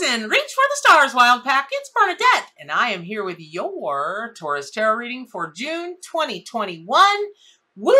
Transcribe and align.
Rising! 0.00 0.28
Reach 0.28 0.52
for 0.54 0.64
the 0.68 0.76
stars, 0.76 1.14
Wild 1.14 1.44
Pack. 1.44 1.68
It's 1.72 1.90
Bernadette, 1.94 2.50
and 2.58 2.70
I 2.70 2.90
am 2.90 3.02
here 3.02 3.24
with 3.24 3.38
your 3.38 4.34
Taurus 4.38 4.70
Tarot 4.70 4.96
reading 4.96 5.26
for 5.26 5.52
June 5.52 5.96
2021. 6.02 7.06
Woo! 7.76 7.94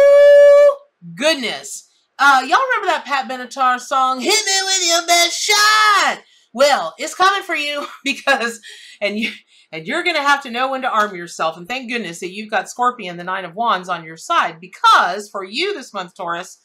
Goodness. 1.15 1.89
Uh, 2.19 2.41
y'all 2.43 2.59
remember 2.71 2.87
that 2.87 3.05
Pat 3.05 3.29
Benatar 3.29 3.81
song, 3.81 4.21
Hit 4.21 4.45
Me 4.47 4.53
With 4.65 4.89
Your 4.89 5.07
Best 5.07 5.41
Shot? 5.41 6.23
Well, 6.53 6.95
it's 6.99 7.15
coming 7.15 7.43
for 7.43 7.57
you 7.57 7.87
because, 8.05 8.61
and 9.01 9.19
you, 9.19 9.31
and 9.73 9.87
you're 9.87 10.05
going 10.05 10.17
to 10.17 10.23
have 10.23 10.43
to 10.43 10.51
know 10.51 10.71
when 10.71 10.83
to 10.83 10.91
arm 10.91 11.17
yourself. 11.17 11.57
And 11.57 11.67
thank 11.67 11.91
goodness 11.91 12.21
that 12.21 12.33
you've 12.33 12.51
got 12.51 12.71
Scorpion, 12.71 13.17
the 13.17 13.25
Nine 13.25 13.45
of 13.45 13.55
Wands, 13.55 13.89
on 13.89 14.05
your 14.05 14.17
side 14.17 14.61
because 14.61 15.29
for 15.31 15.45
you 15.45 15.75
this 15.75 15.95
month, 15.95 16.15
Taurus, 16.15 16.59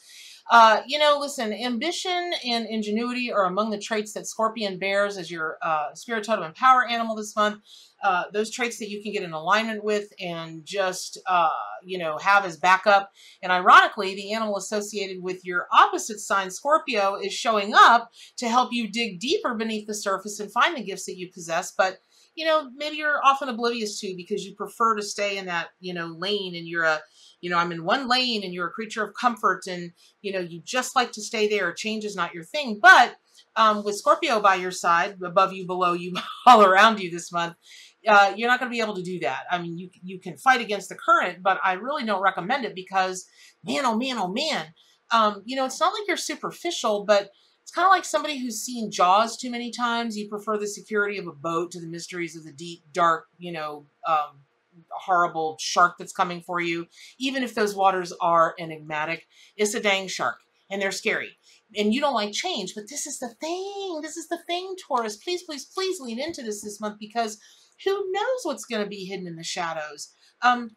uh, 0.52 0.82
you 0.86 1.00
know, 1.00 1.18
listen, 1.20 1.54
ambition 1.54 2.32
and 2.46 2.66
ingenuity 2.68 3.32
are 3.32 3.46
among 3.46 3.70
the 3.70 3.78
traits 3.78 4.14
that 4.14 4.28
Scorpion 4.28 4.77
bears 4.77 5.18
as 5.18 5.32
your 5.32 5.58
uh, 5.62 5.94
spirit 5.94 6.26
totem 6.26 6.44
and 6.44 6.55
power 6.55 6.85
animal 6.85 7.16
this 7.16 7.35
month. 7.35 7.62
Uh, 8.04 8.26
those 8.34 8.52
traits 8.52 8.77
that 8.80 8.90
you 8.90 9.02
can 9.02 9.13
get 9.13 9.23
in 9.23 9.32
alignment 9.32 9.84
with 9.84 10.12
and 10.20 10.66
just, 10.66 11.18
uh, 11.26 11.48
you 11.84 11.98
know, 11.98 12.18
have 12.18 12.44
as 12.45 12.58
backup. 12.58 13.09
And 13.41 13.52
ironically, 13.52 14.13
the 14.16 14.34
animal 14.34 14.58
associated 14.58 15.23
with 15.23 15.45
your 15.45 15.68
opposite 15.71 16.20
sign, 16.20 16.52
Scorpio, 16.52 17.16
is 17.16 17.32
showing 17.32 17.73
up 17.73 18.12
to 18.38 18.49
help 18.49 18.73
you 18.73 18.91
dig 18.91 19.21
deeper 19.21 19.55
beneath 19.55 19.88
the 19.88 19.96
surface 19.96 20.41
and 20.41 20.52
find 20.52 20.76
the 20.76 20.84
gifts 20.84 21.05
that 21.05 21.18
you 21.18 21.32
possess. 21.34 21.71
But 21.71 21.99
you 22.35 22.46
know, 22.46 22.70
maybe 22.76 22.98
you're 22.98 23.23
often 23.23 23.48
oblivious 23.48 23.99
to 23.99 24.16
because 24.18 24.44
you 24.44 24.55
prefer 24.55 24.96
to 24.96 25.04
stay 25.04 25.38
in 25.38 25.46
that, 25.46 25.68
you 25.80 25.94
know, 25.94 26.07
lane 26.07 26.55
and 26.55 26.68
you're 26.68 26.84
a, 26.84 26.99
you 27.44 27.50
know, 27.50 27.58
I'm 27.58 27.74
in 27.74 27.84
one 27.84 28.08
lane 28.08 28.42
and 28.42 28.54
you're 28.54 28.68
a 28.68 28.72
creature 28.72 29.04
of 29.04 29.14
comfort 29.16 29.68
and, 29.68 29.92
you 30.22 30.32
know, 30.32 30.40
you 30.40 30.62
just 30.64 30.96
like 30.96 31.12
to 31.12 31.22
stay 31.22 31.50
there. 31.50 31.74
Change 31.74 32.06
is 32.06 32.16
not 32.16 32.34
your 32.34 32.46
thing. 32.46 32.80
But 32.82 33.18
um, 33.58 33.84
with 33.84 33.98
Scorpio 33.98 34.40
by 34.40 34.56
your 34.56 34.72
side, 34.72 35.18
above 35.22 35.52
you, 35.52 35.66
below 35.68 35.92
you, 35.92 36.14
all 36.46 36.64
around 36.64 37.02
you 37.02 37.12
this 37.12 37.34
month, 37.34 37.56
uh, 38.08 38.32
you're 38.38 38.48
not 38.48 38.62
going 38.62 38.72
to 38.72 38.74
be 38.74 38.80
able 38.80 38.96
to 38.96 39.04
do 39.04 39.20
that. 39.20 39.44
I 39.52 39.58
mean, 39.58 39.77
you, 39.77 39.90
you 40.05 40.22
can 40.22 40.38
fight 40.38 40.62
against 40.62 40.88
the 40.88 40.96
current, 40.96 41.44
but 41.44 41.60
I 41.66 41.74
really 41.74 42.05
don't 42.05 42.22
recommend 42.22 42.63
it 42.63 42.76
because, 42.76 43.26
man, 43.62 43.85
oh 43.85 43.98
man, 43.98 44.18
oh 44.18 44.30
man, 44.30 44.68
um, 45.12 45.41
you 45.44 45.57
know, 45.57 45.66
it's 45.66 45.82
not 45.82 45.91
like 45.91 46.07
you're 46.07 46.16
superficial, 46.16 47.04
but 47.04 47.30
it's 47.62 47.72
kind 47.72 47.85
of 47.85 47.91
like 47.91 48.05
somebody 48.05 48.40
who's 48.40 48.62
seen 48.62 48.90
Jaws 48.90 49.35
too 49.35 49.52
many 49.52 49.70
times. 49.70 50.18
You 50.18 50.30
prefer 50.30 50.57
the 50.57 50.68
security 50.68 51.18
of 51.18 51.28
a 51.28 51.34
boat 51.34 51.72
to 51.72 51.82
the 51.82 51.88
mysteries 51.88 52.38
of 52.38 52.46
the 52.46 52.54
deep, 52.54 52.84
dark, 52.94 53.26
you 53.38 53.52
know, 53.52 53.85
um, 54.07 54.40
horrible 54.91 55.57
shark 55.60 55.96
that's 55.98 56.13
coming 56.13 56.41
for 56.41 56.60
you. 56.60 56.88
Even 57.18 57.43
if 57.43 57.55
those 57.55 57.76
waters 57.76 58.13
are 58.21 58.55
enigmatic, 58.60 59.27
it's 59.55 59.74
a 59.74 59.79
dang 59.79 60.07
shark 60.07 60.38
and 60.70 60.82
they're 60.82 60.91
scary. 60.91 61.38
And 61.76 61.93
you 61.93 62.02
don't 62.02 62.13
like 62.13 62.34
change, 62.34 62.74
but 62.76 62.90
this 62.90 63.07
is 63.07 63.20
the 63.20 63.29
thing. 63.29 63.99
This 64.01 64.18
is 64.18 64.28
the 64.28 64.40
thing, 64.47 64.75
Taurus. 64.88 65.18
Please, 65.18 65.44
please, 65.44 65.66
please 65.66 66.00
lean 66.00 66.19
into 66.19 66.44
this 66.44 66.62
this 66.62 66.79
month 66.79 66.97
because 67.00 67.40
who 67.84 68.12
knows 68.12 68.40
what's 68.44 68.66
going 68.66 68.84
to 68.84 68.90
be 68.90 69.06
hidden 69.06 69.28
in 69.28 69.35
the 69.35 69.44
shadows. 69.44 70.13
Um, 70.41 70.75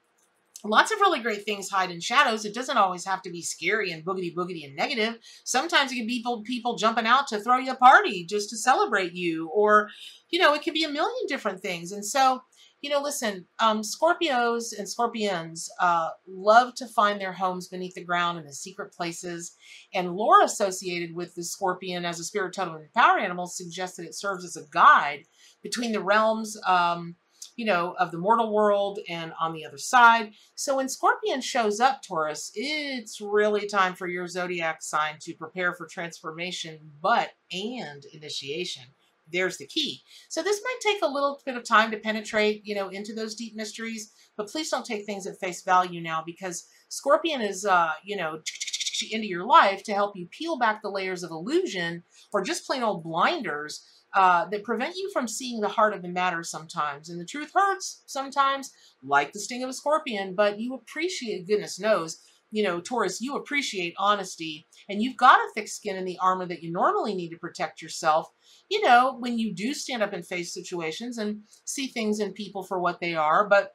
lots 0.64 0.90
of 0.92 1.00
really 1.00 1.20
great 1.20 1.44
things 1.44 1.68
hide 1.68 1.90
in 1.90 2.00
shadows. 2.00 2.44
It 2.44 2.54
doesn't 2.54 2.78
always 2.78 3.04
have 3.04 3.22
to 3.22 3.30
be 3.30 3.42
scary 3.42 3.90
and 3.90 4.04
boogity 4.04 4.34
boogity 4.34 4.64
and 4.64 4.74
negative. 4.74 5.18
Sometimes 5.44 5.92
it 5.92 5.96
can 5.96 6.06
be 6.06 6.18
people, 6.18 6.42
people 6.42 6.76
jumping 6.76 7.06
out 7.06 7.26
to 7.28 7.40
throw 7.40 7.58
you 7.58 7.72
a 7.72 7.76
party 7.76 8.24
just 8.24 8.50
to 8.50 8.56
celebrate 8.56 9.12
you. 9.12 9.48
Or, 9.48 9.88
you 10.30 10.38
know, 10.38 10.54
it 10.54 10.62
could 10.62 10.74
be 10.74 10.84
a 10.84 10.88
million 10.88 11.26
different 11.28 11.60
things. 11.60 11.92
And 11.92 12.04
so, 12.04 12.42
you 12.82 12.90
know, 12.90 13.00
listen, 13.00 13.46
um, 13.58 13.80
Scorpios 13.82 14.76
and 14.76 14.88
Scorpions 14.88 15.68
uh, 15.80 16.10
love 16.26 16.74
to 16.76 16.86
find 16.86 17.20
their 17.20 17.32
homes 17.32 17.68
beneath 17.68 17.94
the 17.94 18.04
ground 18.04 18.38
in 18.38 18.44
the 18.44 18.52
secret 18.52 18.92
places. 18.92 19.56
And 19.94 20.14
lore 20.14 20.42
associated 20.42 21.14
with 21.14 21.34
the 21.34 21.42
Scorpion 21.42 22.04
as 22.04 22.20
a 22.20 22.24
spirit 22.24 22.54
totem 22.54 22.76
and 22.76 22.92
power 22.92 23.18
animal 23.18 23.46
suggests 23.46 23.96
that 23.96 24.06
it 24.06 24.14
serves 24.14 24.44
as 24.44 24.56
a 24.56 24.68
guide 24.70 25.24
between 25.62 25.92
the 25.92 26.02
realms 26.02 26.56
um, 26.66 27.16
you 27.56 27.64
know, 27.64 27.94
of 27.98 28.12
the 28.12 28.18
mortal 28.18 28.52
world 28.52 28.98
and 29.08 29.32
on 29.40 29.54
the 29.54 29.64
other 29.64 29.78
side. 29.78 30.32
So 30.54 30.76
when 30.76 30.88
Scorpion 30.88 31.40
shows 31.40 31.80
up, 31.80 32.02
Taurus, 32.02 32.52
it's 32.54 33.20
really 33.20 33.66
time 33.66 33.94
for 33.94 34.06
your 34.06 34.28
zodiac 34.28 34.82
sign 34.82 35.16
to 35.22 35.34
prepare 35.34 35.74
for 35.74 35.86
transformation, 35.86 36.78
but 37.00 37.30
and 37.50 38.04
initiation. 38.12 38.84
There's 39.32 39.58
the 39.58 39.66
key. 39.66 40.02
So 40.28 40.42
this 40.42 40.60
might 40.62 40.92
take 40.92 41.02
a 41.02 41.08
little 41.08 41.40
bit 41.44 41.56
of 41.56 41.64
time 41.64 41.90
to 41.90 41.98
penetrate, 41.98 42.62
you 42.64 42.74
know, 42.74 42.88
into 42.88 43.14
those 43.14 43.34
deep 43.34 43.56
mysteries, 43.56 44.12
but 44.36 44.48
please 44.48 44.70
don't 44.70 44.86
take 44.86 45.04
things 45.04 45.26
at 45.26 45.38
face 45.40 45.62
value 45.62 46.00
now 46.00 46.22
because 46.24 46.66
Scorpion 46.88 47.40
is, 47.40 47.64
uh, 47.64 47.92
you 48.04 48.16
know, 48.16 48.40
into 49.10 49.26
your 49.26 49.44
life 49.44 49.82
to 49.84 49.92
help 49.92 50.16
you 50.16 50.26
peel 50.30 50.58
back 50.58 50.80
the 50.80 50.90
layers 50.90 51.22
of 51.22 51.30
illusion 51.30 52.02
or 52.32 52.42
just 52.42 52.66
plain 52.66 52.82
old 52.82 53.02
blinders 53.02 53.84
uh, 54.14 54.46
that 54.48 54.64
prevent 54.64 54.96
you 54.96 55.10
from 55.12 55.28
seeing 55.28 55.60
the 55.60 55.68
heart 55.68 55.92
of 55.92 56.02
the 56.02 56.08
matter 56.08 56.42
sometimes. 56.42 57.10
And 57.10 57.20
the 57.20 57.26
truth 57.26 57.50
hurts 57.54 58.02
sometimes, 58.06 58.70
like 59.02 59.32
the 59.32 59.40
sting 59.40 59.62
of 59.62 59.68
a 59.68 59.74
scorpion, 59.74 60.34
but 60.34 60.58
you 60.58 60.74
appreciate, 60.74 61.46
goodness 61.46 61.78
knows, 61.78 62.22
you 62.50 62.62
know, 62.62 62.80
Taurus, 62.80 63.20
you 63.20 63.36
appreciate 63.36 63.94
honesty 63.98 64.66
and 64.88 65.02
you've 65.02 65.16
got 65.16 65.40
a 65.40 65.50
thick 65.54 65.68
skin 65.68 65.96
in 65.96 66.04
the 66.04 66.18
armor 66.20 66.46
that 66.46 66.62
you 66.62 66.70
normally 66.70 67.14
need 67.14 67.30
to 67.30 67.38
protect 67.38 67.82
yourself. 67.82 68.28
You 68.68 68.82
know, 68.82 69.16
when 69.18 69.38
you 69.38 69.54
do 69.54 69.74
stand 69.74 70.02
up 70.02 70.12
and 70.12 70.26
face 70.26 70.54
situations 70.54 71.18
and 71.18 71.42
see 71.64 71.88
things 71.88 72.20
and 72.20 72.34
people 72.34 72.62
for 72.62 72.78
what 72.78 73.00
they 73.00 73.14
are, 73.14 73.48
but 73.48 73.72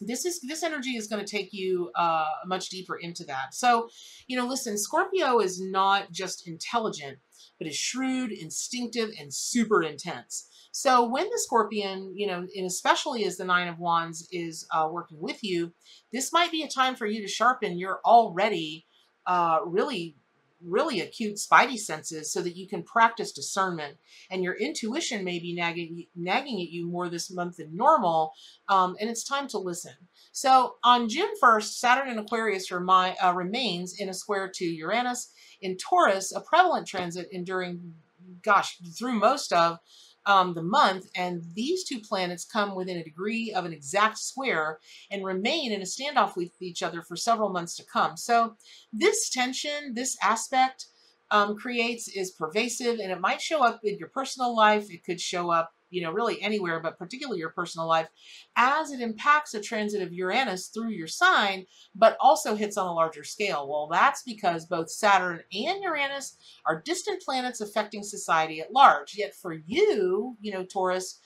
this 0.00 0.24
is 0.24 0.40
this 0.40 0.62
energy 0.62 0.96
is 0.96 1.08
going 1.08 1.22
to 1.22 1.30
take 1.30 1.52
you 1.52 1.90
uh, 1.94 2.24
much 2.46 2.70
deeper 2.70 2.96
into 2.96 3.22
that. 3.24 3.54
So, 3.54 3.88
you 4.26 4.36
know, 4.36 4.46
listen, 4.46 4.78
Scorpio 4.78 5.40
is 5.40 5.60
not 5.60 6.10
just 6.10 6.48
intelligent 6.48 7.18
but 7.60 7.68
is 7.68 7.76
shrewd, 7.76 8.32
instinctive, 8.32 9.10
and 9.20 9.32
super 9.32 9.82
intense. 9.82 10.48
So 10.72 11.08
when 11.08 11.28
the 11.30 11.38
Scorpion, 11.38 12.12
you 12.16 12.26
know, 12.26 12.46
and 12.54 12.66
especially 12.66 13.24
as 13.24 13.36
the 13.36 13.44
Nine 13.44 13.68
of 13.68 13.78
Wands 13.78 14.28
is 14.30 14.66
uh, 14.72 14.88
working 14.90 15.20
with 15.20 15.42
you, 15.42 15.72
this 16.12 16.32
might 16.32 16.52
be 16.52 16.62
a 16.62 16.68
time 16.68 16.94
for 16.94 17.06
you 17.06 17.20
to 17.22 17.28
sharpen 17.28 17.78
your 17.78 18.00
already 18.04 18.86
uh, 19.26 19.60
really, 19.64 20.16
really 20.62 21.00
acute 21.00 21.36
spidey 21.36 21.78
senses 21.78 22.32
so 22.32 22.42
that 22.42 22.56
you 22.56 22.68
can 22.68 22.82
practice 22.82 23.32
discernment. 23.32 23.96
And 24.30 24.44
your 24.44 24.54
intuition 24.54 25.24
may 25.24 25.38
be 25.38 25.54
nagging, 25.54 26.06
nagging 26.14 26.60
at 26.60 26.70
you 26.70 26.86
more 26.86 27.08
this 27.08 27.30
month 27.30 27.56
than 27.56 27.76
normal, 27.76 28.32
um, 28.68 28.96
and 29.00 29.10
it's 29.10 29.24
time 29.24 29.48
to 29.48 29.58
listen. 29.58 29.94
So 30.32 30.76
on 30.84 31.08
June 31.08 31.30
1st, 31.42 31.78
Saturn 31.78 32.08
in 32.08 32.18
Aquarius 32.18 32.70
remi- 32.70 33.18
uh, 33.18 33.32
remains 33.34 33.98
in 33.98 34.08
a 34.08 34.14
square 34.14 34.50
to 34.54 34.64
Uranus 34.64 35.32
in 35.60 35.76
Taurus, 35.76 36.32
a 36.34 36.40
prevalent 36.40 36.86
transit 36.86 37.28
enduring, 37.32 37.94
gosh, 38.42 38.78
through 38.96 39.18
most 39.18 39.52
of 39.52 39.78
um, 40.26 40.54
the 40.54 40.62
month. 40.62 41.06
And 41.14 41.42
these 41.54 41.84
two 41.84 42.00
planets 42.00 42.44
come 42.44 42.74
within 42.74 42.98
a 42.98 43.04
degree 43.04 43.52
of 43.52 43.64
an 43.64 43.72
exact 43.72 44.18
square 44.18 44.78
and 45.10 45.24
remain 45.24 45.72
in 45.72 45.82
a 45.82 45.84
standoff 45.84 46.36
with 46.36 46.50
each 46.60 46.82
other 46.82 47.02
for 47.02 47.16
several 47.16 47.50
months 47.50 47.76
to 47.76 47.84
come. 47.84 48.16
So 48.16 48.56
this 48.92 49.30
tension, 49.30 49.94
this 49.94 50.16
aspect 50.22 50.86
um, 51.30 51.56
creates 51.56 52.08
is 52.08 52.32
pervasive 52.32 52.98
and 52.98 53.12
it 53.12 53.20
might 53.20 53.40
show 53.40 53.64
up 53.64 53.80
in 53.84 53.98
your 53.98 54.08
personal 54.08 54.54
life. 54.54 54.90
It 54.90 55.04
could 55.04 55.20
show 55.20 55.50
up 55.50 55.72
you 55.90 56.02
know, 56.02 56.12
really 56.12 56.40
anywhere, 56.40 56.80
but 56.80 56.98
particularly 56.98 57.38
your 57.38 57.50
personal 57.50 57.86
life, 57.86 58.08
as 58.56 58.90
it 58.90 59.00
impacts 59.00 59.54
a 59.54 59.60
transit 59.60 60.02
of 60.02 60.12
Uranus 60.12 60.68
through 60.68 60.90
your 60.90 61.06
sign, 61.06 61.66
but 61.94 62.16
also 62.20 62.54
hits 62.54 62.76
on 62.76 62.86
a 62.86 62.92
larger 62.92 63.24
scale. 63.24 63.68
Well, 63.68 63.88
that's 63.90 64.22
because 64.22 64.66
both 64.66 64.90
Saturn 64.90 65.42
and 65.52 65.82
Uranus 65.82 66.36
are 66.66 66.80
distant 66.80 67.22
planets 67.22 67.60
affecting 67.60 68.02
society 68.02 68.60
at 68.60 68.72
large. 68.72 69.14
Yet 69.16 69.34
for 69.34 69.52
you, 69.52 70.36
you 70.40 70.52
know, 70.52 70.64
Taurus, 70.64 71.18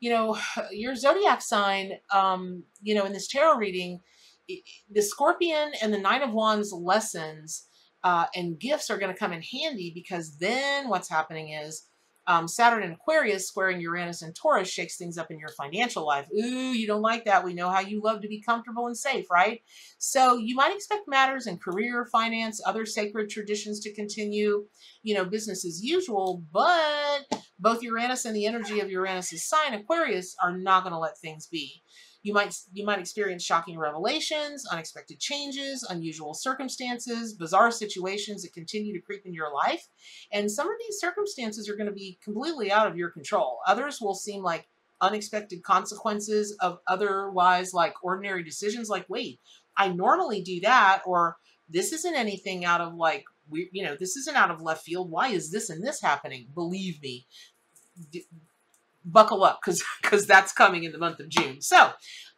you 0.00 0.10
know, 0.10 0.38
your 0.70 0.94
zodiac 0.94 1.42
sign, 1.42 1.92
um, 2.12 2.62
you 2.82 2.94
know, 2.94 3.04
in 3.04 3.12
this 3.12 3.28
tarot 3.28 3.56
reading, 3.56 4.00
the 4.90 5.02
Scorpion 5.02 5.72
and 5.82 5.92
the 5.92 5.98
Nine 5.98 6.22
of 6.22 6.32
Wands 6.32 6.72
lessons 6.72 7.66
uh, 8.04 8.26
and 8.34 8.60
gifts 8.60 8.90
are 8.90 8.98
going 8.98 9.12
to 9.12 9.18
come 9.18 9.32
in 9.32 9.42
handy 9.42 9.90
because 9.94 10.36
then 10.36 10.88
what's 10.88 11.08
happening 11.08 11.54
is 11.54 11.88
um, 12.26 12.48
Saturn 12.48 12.82
and 12.82 12.94
Aquarius 12.94 13.48
squaring 13.48 13.80
Uranus 13.80 14.22
and 14.22 14.34
Taurus 14.34 14.68
shakes 14.68 14.96
things 14.96 15.18
up 15.18 15.30
in 15.30 15.38
your 15.38 15.50
financial 15.50 16.06
life. 16.06 16.26
Ooh, 16.32 16.72
you 16.72 16.86
don't 16.86 17.02
like 17.02 17.24
that. 17.24 17.44
We 17.44 17.54
know 17.54 17.68
how 17.68 17.80
you 17.80 18.00
love 18.02 18.22
to 18.22 18.28
be 18.28 18.40
comfortable 18.40 18.86
and 18.86 18.96
safe, 18.96 19.30
right? 19.30 19.62
So 19.98 20.36
you 20.36 20.54
might 20.54 20.74
expect 20.74 21.08
matters 21.08 21.46
in 21.46 21.58
career, 21.58 22.06
finance, 22.06 22.60
other 22.64 22.86
sacred 22.86 23.28
traditions 23.28 23.80
to 23.80 23.94
continue, 23.94 24.66
you 25.02 25.14
know, 25.14 25.24
business 25.24 25.64
as 25.64 25.84
usual, 25.84 26.42
but 26.52 27.44
both 27.58 27.82
Uranus 27.82 28.24
and 28.24 28.34
the 28.34 28.46
energy 28.46 28.80
of 28.80 28.90
Uranus's 28.90 29.46
sign, 29.46 29.74
Aquarius, 29.74 30.34
are 30.42 30.56
not 30.56 30.82
going 30.82 30.92
to 30.92 30.98
let 30.98 31.18
things 31.18 31.46
be. 31.46 31.82
You 32.24 32.32
might 32.32 32.56
you 32.72 32.86
might 32.86 32.98
experience 32.98 33.44
shocking 33.44 33.78
revelations, 33.78 34.66
unexpected 34.66 35.20
changes, 35.20 35.86
unusual 35.88 36.32
circumstances, 36.32 37.34
bizarre 37.34 37.70
situations 37.70 38.42
that 38.42 38.54
continue 38.54 38.94
to 38.94 39.04
creep 39.04 39.26
in 39.26 39.34
your 39.34 39.52
life. 39.52 39.88
And 40.32 40.50
some 40.50 40.66
of 40.66 40.74
these 40.80 40.98
circumstances 40.98 41.68
are 41.68 41.76
going 41.76 41.86
to 41.86 41.92
be 41.92 42.18
completely 42.24 42.72
out 42.72 42.86
of 42.86 42.96
your 42.96 43.10
control. 43.10 43.58
Others 43.66 44.00
will 44.00 44.14
seem 44.14 44.42
like 44.42 44.68
unexpected 45.02 45.62
consequences 45.62 46.56
of 46.60 46.78
otherwise 46.86 47.74
like 47.74 48.02
ordinary 48.02 48.42
decisions 48.42 48.88
like 48.88 49.04
wait, 49.10 49.38
I 49.76 49.88
normally 49.90 50.40
do 50.40 50.60
that 50.60 51.02
or 51.04 51.36
this 51.68 51.92
isn't 51.92 52.14
anything 52.16 52.64
out 52.64 52.80
of 52.80 52.94
like 52.94 53.26
we 53.50 53.68
you 53.70 53.84
know, 53.84 53.96
this 54.00 54.16
isn't 54.16 54.36
out 54.36 54.50
of 54.50 54.62
left 54.62 54.82
field. 54.82 55.10
Why 55.10 55.28
is 55.28 55.50
this 55.50 55.68
and 55.68 55.86
this 55.86 56.00
happening? 56.00 56.46
Believe 56.54 57.02
me, 57.02 57.26
buckle 59.04 59.44
up 59.44 59.60
because 59.62 59.82
because 60.02 60.26
that's 60.26 60.52
coming 60.52 60.84
in 60.84 60.92
the 60.92 60.98
month 60.98 61.20
of 61.20 61.28
June. 61.28 61.60
So, 61.60 61.90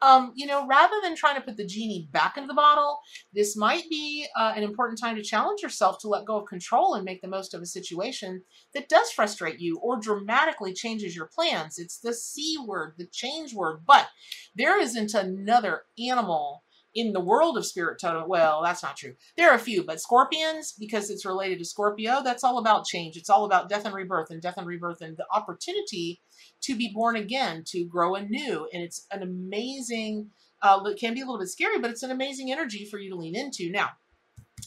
um, 0.02 0.32
you 0.34 0.46
know, 0.46 0.66
rather 0.66 0.96
than 1.02 1.16
trying 1.16 1.36
to 1.36 1.40
put 1.40 1.56
the 1.56 1.66
genie 1.66 2.08
back 2.12 2.36
into 2.36 2.48
the 2.48 2.54
bottle, 2.54 2.98
this 3.32 3.56
might 3.56 3.84
be 3.88 4.26
uh, 4.36 4.52
an 4.56 4.62
important 4.62 5.00
time 5.00 5.16
to 5.16 5.22
challenge 5.22 5.62
yourself 5.62 5.98
to 6.00 6.08
let 6.08 6.26
go 6.26 6.36
of 6.36 6.48
control 6.48 6.94
and 6.94 7.04
make 7.04 7.22
the 7.22 7.28
most 7.28 7.54
of 7.54 7.62
a 7.62 7.66
situation 7.66 8.42
that 8.74 8.88
does 8.88 9.10
frustrate 9.10 9.60
you 9.60 9.78
or 9.78 9.98
dramatically 9.98 10.72
changes 10.72 11.14
your 11.14 11.30
plans. 11.34 11.78
It's 11.78 11.98
the 11.98 12.14
C 12.14 12.56
word, 12.66 12.94
the 12.98 13.06
change 13.06 13.54
word, 13.54 13.82
but 13.86 14.08
there 14.54 14.80
isn't 14.80 15.14
another 15.14 15.82
animal 15.98 16.62
in 16.96 17.12
the 17.12 17.20
world 17.20 17.58
of 17.58 17.66
spirit 17.66 18.00
totem, 18.00 18.26
well, 18.26 18.62
that's 18.64 18.82
not 18.82 18.96
true. 18.96 19.14
There 19.36 19.50
are 19.50 19.56
a 19.56 19.60
few, 19.60 19.84
but 19.84 20.00
scorpions, 20.00 20.72
because 20.78 21.10
it's 21.10 21.26
related 21.26 21.58
to 21.58 21.64
Scorpio, 21.66 22.22
that's 22.24 22.42
all 22.42 22.56
about 22.56 22.86
change. 22.86 23.16
It's 23.18 23.28
all 23.28 23.44
about 23.44 23.68
death 23.68 23.84
and 23.84 23.94
rebirth 23.94 24.30
and 24.30 24.40
death 24.40 24.56
and 24.56 24.66
rebirth 24.66 25.02
and 25.02 25.14
the 25.14 25.26
opportunity 25.30 26.22
to 26.62 26.76
be 26.76 26.90
born 26.92 27.16
again, 27.16 27.62
to 27.68 27.84
grow 27.84 28.14
anew. 28.14 28.68
And 28.72 28.82
it's 28.82 29.06
an 29.10 29.22
amazing, 29.22 30.30
uh, 30.62 30.80
it 30.86 30.98
can 30.98 31.14
be 31.14 31.20
a 31.20 31.24
little 31.24 31.38
bit 31.38 31.48
scary, 31.48 31.78
but 31.78 31.90
it's 31.90 32.02
an 32.02 32.10
amazing 32.10 32.50
energy 32.50 32.84
for 32.84 32.98
you 32.98 33.10
to 33.10 33.16
lean 33.16 33.36
into. 33.36 33.70
Now, 33.70 33.90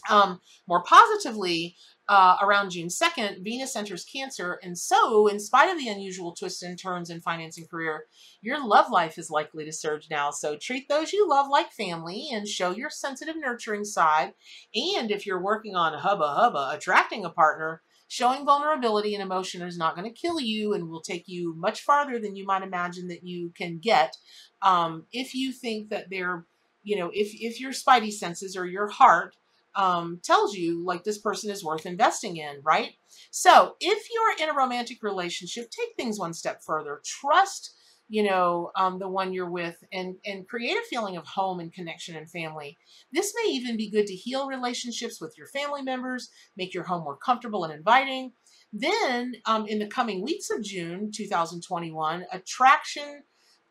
um, 0.09 0.39
more 0.67 0.83
positively, 0.83 1.75
uh, 2.09 2.37
around 2.41 2.71
June 2.71 2.87
2nd, 2.87 3.43
Venus 3.43 3.75
enters 3.75 4.03
Cancer. 4.03 4.59
And 4.63 4.75
so, 4.75 5.27
in 5.27 5.39
spite 5.39 5.69
of 5.69 5.77
the 5.77 5.89
unusual 5.89 6.33
twists 6.33 6.63
and 6.63 6.77
turns 6.77 7.11
in 7.11 7.21
finance 7.21 7.59
and 7.59 7.69
career, 7.69 8.05
your 8.41 8.65
love 8.67 8.89
life 8.89 9.19
is 9.19 9.29
likely 9.29 9.63
to 9.65 9.71
surge 9.71 10.09
now. 10.09 10.31
So, 10.31 10.57
treat 10.57 10.89
those 10.89 11.13
you 11.13 11.29
love 11.29 11.47
like 11.49 11.71
family 11.71 12.29
and 12.33 12.47
show 12.47 12.71
your 12.71 12.89
sensitive, 12.89 13.35
nurturing 13.37 13.85
side. 13.85 14.33
And 14.73 15.11
if 15.11 15.27
you're 15.27 15.41
working 15.41 15.75
on 15.75 15.93
hubba 15.93 16.27
hubba, 16.27 16.71
attracting 16.73 17.25
a 17.25 17.29
partner, 17.29 17.83
showing 18.09 18.43
vulnerability 18.43 19.13
and 19.13 19.23
emotion 19.23 19.61
is 19.61 19.77
not 19.77 19.95
going 19.95 20.05
to 20.11 20.21
kill 20.21 20.39
you 20.39 20.73
and 20.73 20.89
will 20.89 20.99
take 20.99 21.27
you 21.27 21.55
much 21.55 21.81
farther 21.81 22.19
than 22.19 22.35
you 22.35 22.45
might 22.45 22.63
imagine 22.63 23.07
that 23.07 23.23
you 23.23 23.51
can 23.55 23.77
get 23.77 24.17
um, 24.61 25.05
if 25.13 25.33
you 25.33 25.51
think 25.51 25.89
that 25.89 26.09
they're, 26.09 26.45
you 26.83 26.97
know, 26.97 27.11
if, 27.13 27.33
if 27.39 27.61
your 27.61 27.71
spidey 27.71 28.11
senses 28.11 28.57
or 28.57 28.65
your 28.65 28.87
heart 28.87 29.35
um, 29.75 30.19
tells 30.23 30.55
you 30.55 30.83
like 30.83 31.03
this 31.03 31.19
person 31.19 31.51
is 31.51 31.63
worth 31.63 31.85
investing 31.85 32.37
in, 32.37 32.59
right? 32.63 32.93
So 33.31 33.75
if 33.79 34.07
you're 34.11 34.47
in 34.47 34.53
a 34.53 34.57
romantic 34.57 35.03
relationship, 35.03 35.69
take 35.69 35.95
things 35.95 36.19
one 36.19 36.33
step 36.33 36.61
further. 36.65 37.01
Trust, 37.05 37.75
you 38.09 38.23
know, 38.23 38.71
um, 38.75 38.97
the 38.97 39.07
one 39.07 39.31
you're 39.31 39.49
with 39.49 39.77
and, 39.93 40.15
and 40.25 40.47
create 40.47 40.75
a 40.75 40.83
feeling 40.89 41.15
of 41.15 41.25
home 41.25 41.59
and 41.59 41.71
connection 41.71 42.15
and 42.15 42.29
family. 42.29 42.77
This 43.13 43.33
may 43.35 43.51
even 43.51 43.77
be 43.77 43.91
good 43.91 44.07
to 44.07 44.15
heal 44.15 44.47
relationships 44.47 45.21
with 45.21 45.35
your 45.37 45.47
family 45.47 45.83
members, 45.83 46.29
make 46.57 46.73
your 46.73 46.83
home 46.83 47.03
more 47.03 47.17
comfortable 47.17 47.63
and 47.63 47.73
inviting. 47.73 48.33
Then 48.73 49.33
um, 49.45 49.67
in 49.67 49.79
the 49.79 49.87
coming 49.87 50.23
weeks 50.23 50.49
of 50.49 50.63
June 50.63 51.11
2021, 51.15 52.25
attraction 52.31 53.23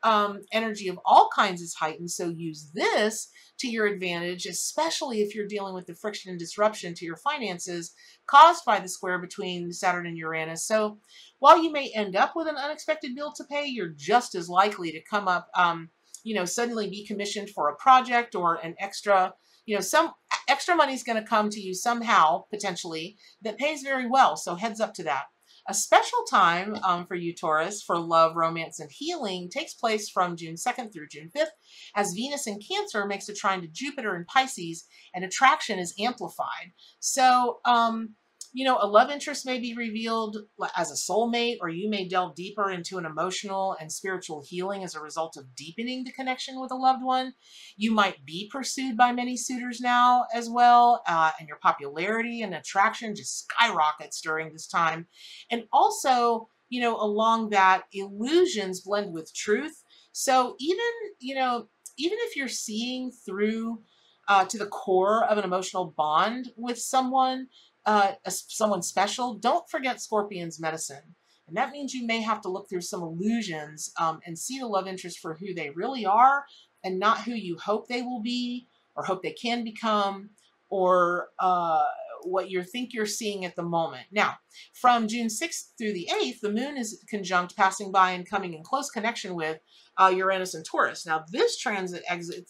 um, 0.03 0.43
energy 0.53 0.89
of 0.89 0.99
all 1.05 1.29
kinds 1.35 1.61
is 1.61 1.75
heightened. 1.75 2.11
So 2.11 2.29
use 2.29 2.71
this 2.75 3.29
to 3.59 3.69
your 3.69 3.87
advantage, 3.87 4.47
especially 4.47 5.21
if 5.21 5.35
you're 5.35 5.47
dealing 5.47 5.75
with 5.75 5.87
the 5.87 5.95
friction 5.95 6.31
and 6.31 6.39
disruption 6.39 6.95
to 6.95 7.05
your 7.05 7.17
finances 7.17 7.93
caused 8.27 8.65
by 8.65 8.79
the 8.79 8.89
square 8.89 9.19
between 9.19 9.73
Saturn 9.73 10.07
and 10.07 10.17
Uranus. 10.17 10.65
So 10.65 10.99
while 11.41 11.63
you 11.63 11.73
may 11.73 11.91
end 11.95 12.15
up 12.15 12.35
with 12.37 12.47
an 12.47 12.57
unexpected 12.57 13.15
bill 13.15 13.33
to 13.33 13.45
pay, 13.45 13.67
you're 13.67 13.89
just 13.89 14.35
as 14.35 14.49
likely 14.49 14.93
to 14.93 15.03
come 15.03 15.27
up, 15.27 15.49
um, 15.57 15.91
you 16.23 16.35
know, 16.35 16.45
suddenly 16.45 16.89
be 16.89 17.07
commissioned 17.07 17.51
for 17.51 17.69
a 17.69 17.77
project 17.77 18.35
or 18.35 18.57
an 18.57 18.75
extra, 18.79 19.35
you 19.67 19.75
know, 19.75 19.81
some 19.81 20.13
extra 20.49 20.77
money 20.77 20.95
is 20.95 21.03
going 21.03 21.21
to 21.21 21.29
come 21.29 21.51
to 21.51 21.61
you 21.61 21.75
somehow, 21.75 22.45
potentially, 22.51 23.17
that 23.43 23.59
pays 23.59 23.83
very 23.83 24.09
well. 24.09 24.37
So 24.37 24.55
heads 24.55 24.81
up 24.81 24.95
to 24.95 25.05
that. 25.05 25.25
A 25.71 25.75
special 25.75 26.25
time 26.31 26.77
um, 26.83 27.07
for 27.07 27.15
you, 27.15 27.35
Taurus, 27.35 27.83
for 27.83 27.99
love, 27.99 28.37
romance, 28.37 28.81
and 28.81 28.91
healing 28.91 29.51
takes 29.51 29.75
place 29.75 30.09
from 30.09 30.35
June 30.35 30.55
2nd 30.55 30.95
through 30.95 31.09
June 31.09 31.31
5th 31.37 31.51
as 31.95 32.15
Venus 32.17 32.47
in 32.47 32.59
Cancer 32.59 33.05
makes 33.05 33.29
a 33.29 33.35
trine 33.35 33.61
to 33.61 33.69
Jupiter 33.69 34.17
in 34.17 34.25
Pisces 34.25 34.87
and 35.15 35.27
attraction 35.27 35.79
is 35.79 35.95
amplified. 36.01 36.73
So, 37.01 37.61
um, 37.67 38.15
you 38.59 38.65
know, 38.65 38.77
a 38.81 38.89
love 38.89 39.09
interest 39.09 39.47
may 39.47 39.61
be 39.61 39.73
revealed 39.73 40.37
as 40.77 40.91
a 40.91 40.95
soulmate, 40.95 41.59
or 41.61 41.69
you 41.69 41.89
may 41.89 42.09
delve 42.09 42.35
deeper 42.35 42.73
into 42.73 42.99
an 42.99 43.05
emotional 43.05 43.77
and 43.81 43.93
spiritual 43.93 44.43
healing 44.45 44.83
as 44.83 44.97
a 44.97 45.01
result 45.01 45.37
of 45.37 45.55
deepening 45.55 46.03
the 46.03 46.11
connection 46.11 46.61
with 46.61 46.73
a 46.73 46.75
loved 46.75 47.05
one. 47.05 47.35
You 47.77 47.93
might 47.93 48.27
be 48.27 48.51
pursued 48.53 48.97
by 48.97 49.13
many 49.13 49.37
suitors 49.37 49.81
now 49.81 50.25
as 50.35 50.51
well, 50.51 51.05
uh, 51.07 51.31
and 51.39 51.47
your 51.47 51.59
popularity 51.63 52.43
and 52.43 52.53
attraction 52.53 53.15
just 53.15 53.47
skyrockets 53.47 54.21
during 54.21 54.53
this 54.53 54.67
time. 54.67 55.07
And 55.53 55.63
also, 55.73 56.49
you 56.69 56.81
know, 56.81 56.97
along 56.97 57.51
that, 57.51 57.85
illusions 57.93 58.81
blend 58.81 59.13
with 59.13 59.33
truth. 59.33 59.85
So 60.11 60.57
even, 60.59 60.85
you 61.21 61.37
know, 61.37 61.69
even 61.97 62.19
if 62.23 62.35
you're 62.35 62.49
seeing 62.49 63.13
through 63.25 63.83
uh, 64.29 64.45
to 64.45 64.59
the 64.59 64.67
core 64.67 65.25
of 65.25 65.39
an 65.39 65.45
emotional 65.45 65.95
bond 65.97 66.51
with 66.57 66.79
someone, 66.79 67.47
uh, 67.89 68.13
someone 68.27 68.83
special, 68.83 69.33
don't 69.33 69.69
forget 69.71 70.03
Scorpion's 70.03 70.61
medicine. 70.61 71.15
And 71.47 71.57
that 71.57 71.71
means 71.71 71.95
you 71.95 72.07
may 72.07 72.21
have 72.21 72.43
to 72.43 72.51
look 72.51 72.69
through 72.69 72.83
some 72.83 73.01
illusions 73.01 73.91
um, 73.99 74.21
and 74.27 74.39
see 74.39 74.59
the 74.59 74.67
love 74.67 74.87
interest 74.87 75.21
for 75.21 75.33
who 75.33 75.55
they 75.55 75.71
really 75.71 76.05
are 76.05 76.45
and 76.85 76.99
not 76.99 77.23
who 77.23 77.33
you 77.33 77.57
hope 77.57 77.89
they 77.89 78.03
will 78.03 78.21
be 78.21 78.67
or 78.95 79.05
hope 79.05 79.23
they 79.23 79.33
can 79.33 79.65
become 79.65 80.29
or 80.69 81.29
uh, 81.39 81.85
what 82.25 82.51
you 82.51 82.63
think 82.63 82.93
you're 82.93 83.07
seeing 83.07 83.47
at 83.47 83.57
the 83.57 83.63
moment. 83.63 84.05
Now, 84.13 84.35
from 84.75 85.09
June 85.09 85.29
6th 85.29 85.69
through 85.79 85.95
the 85.95 86.11
8th, 86.13 86.41
the 86.41 86.53
moon 86.53 86.77
is 86.77 87.03
conjunct, 87.09 87.57
passing 87.57 87.91
by 87.91 88.11
and 88.11 88.29
coming 88.29 88.53
in 88.53 88.63
close 88.63 88.91
connection 88.91 89.35
with 89.35 89.61
uh, 89.97 90.13
Uranus 90.15 90.53
and 90.53 90.63
Taurus. 90.63 91.07
Now, 91.07 91.25
this 91.33 91.57
transit 91.57 92.05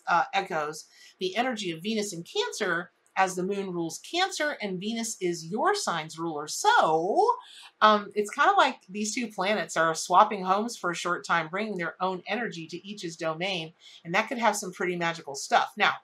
uh, 0.09 0.25
echoes 0.35 0.87
the 1.21 1.37
energy 1.37 1.71
of 1.71 1.81
Venus 1.81 2.13
in 2.13 2.25
Cancer 2.25 2.91
as 3.19 3.35
the 3.35 3.43
moon 3.43 3.73
rules 3.73 3.99
Cancer 3.99 4.57
and 4.63 4.81
Venus 4.81 5.19
is 5.21 5.45
your 5.45 5.75
sign's 5.75 6.19
ruler. 6.19 6.47
So 6.49 7.35
um, 7.83 8.11
it's 8.15 8.31
kind 8.31 8.49
of 8.49 8.57
like 8.57 8.77
these 8.89 9.15
two 9.15 9.27
planets 9.27 9.77
are 9.77 9.95
swapping 9.95 10.45
homes 10.45 10.77
for 10.77 10.93
a 10.93 10.97
short 10.97 11.27
time, 11.27 11.49
bringing 11.49 11.77
their 11.77 11.97
own 12.01 12.23
energy 12.27 12.67
to 12.69 12.89
each's 12.89 13.17
domain, 13.17 13.75
and 14.05 14.15
that 14.15 14.29
could 14.29 14.39
have 14.39 14.57
some 14.57 14.73
pretty 14.73 14.97
magical 14.97 15.35
stuff. 15.35 15.73
Now, 15.77 15.95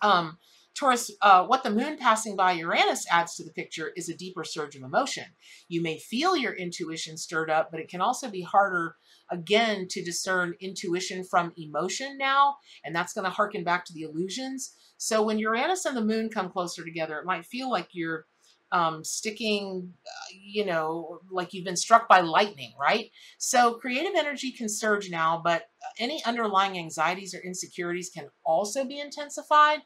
um, 0.00 0.38
Taurus, 0.74 1.10
uh, 1.20 1.44
what 1.44 1.62
the 1.62 1.70
moon 1.70 1.98
passing 1.98 2.34
by 2.34 2.52
Uranus 2.52 3.06
adds 3.10 3.34
to 3.36 3.44
the 3.44 3.50
picture 3.52 3.92
is 3.94 4.08
a 4.08 4.16
deeper 4.16 4.42
surge 4.42 4.74
of 4.74 4.82
emotion. 4.82 5.24
You 5.68 5.82
may 5.82 5.98
feel 5.98 6.34
your 6.34 6.54
intuition 6.54 7.18
stirred 7.18 7.50
up, 7.50 7.70
but 7.70 7.80
it 7.80 7.88
can 7.88 8.00
also 8.00 8.30
be 8.30 8.40
harder, 8.40 8.96
again, 9.30 9.86
to 9.88 10.02
discern 10.02 10.54
intuition 10.60 11.24
from 11.24 11.52
emotion 11.58 12.16
now, 12.16 12.56
and 12.84 12.96
that's 12.96 13.12
going 13.12 13.26
to 13.26 13.30
harken 13.30 13.64
back 13.64 13.84
to 13.86 13.92
the 13.92 14.02
illusions. 14.02 14.74
So 15.02 15.20
when 15.24 15.40
Uranus 15.40 15.84
and 15.84 15.96
the 15.96 16.00
moon 16.00 16.28
come 16.28 16.48
closer 16.48 16.84
together, 16.84 17.18
it 17.18 17.26
might 17.26 17.44
feel 17.44 17.68
like 17.68 17.88
you're 17.90 18.24
um, 18.70 19.02
sticking, 19.02 19.92
uh, 20.06 20.32
you 20.32 20.64
know, 20.64 21.18
like 21.28 21.52
you've 21.52 21.64
been 21.64 21.74
struck 21.74 22.08
by 22.08 22.20
lightning, 22.20 22.72
right? 22.80 23.10
So 23.36 23.74
creative 23.74 24.12
energy 24.16 24.52
can 24.52 24.68
surge 24.68 25.10
now, 25.10 25.40
but 25.42 25.64
any 25.98 26.24
underlying 26.24 26.78
anxieties 26.78 27.34
or 27.34 27.40
insecurities 27.40 28.10
can 28.14 28.28
also 28.46 28.84
be 28.84 29.00
intensified. 29.00 29.80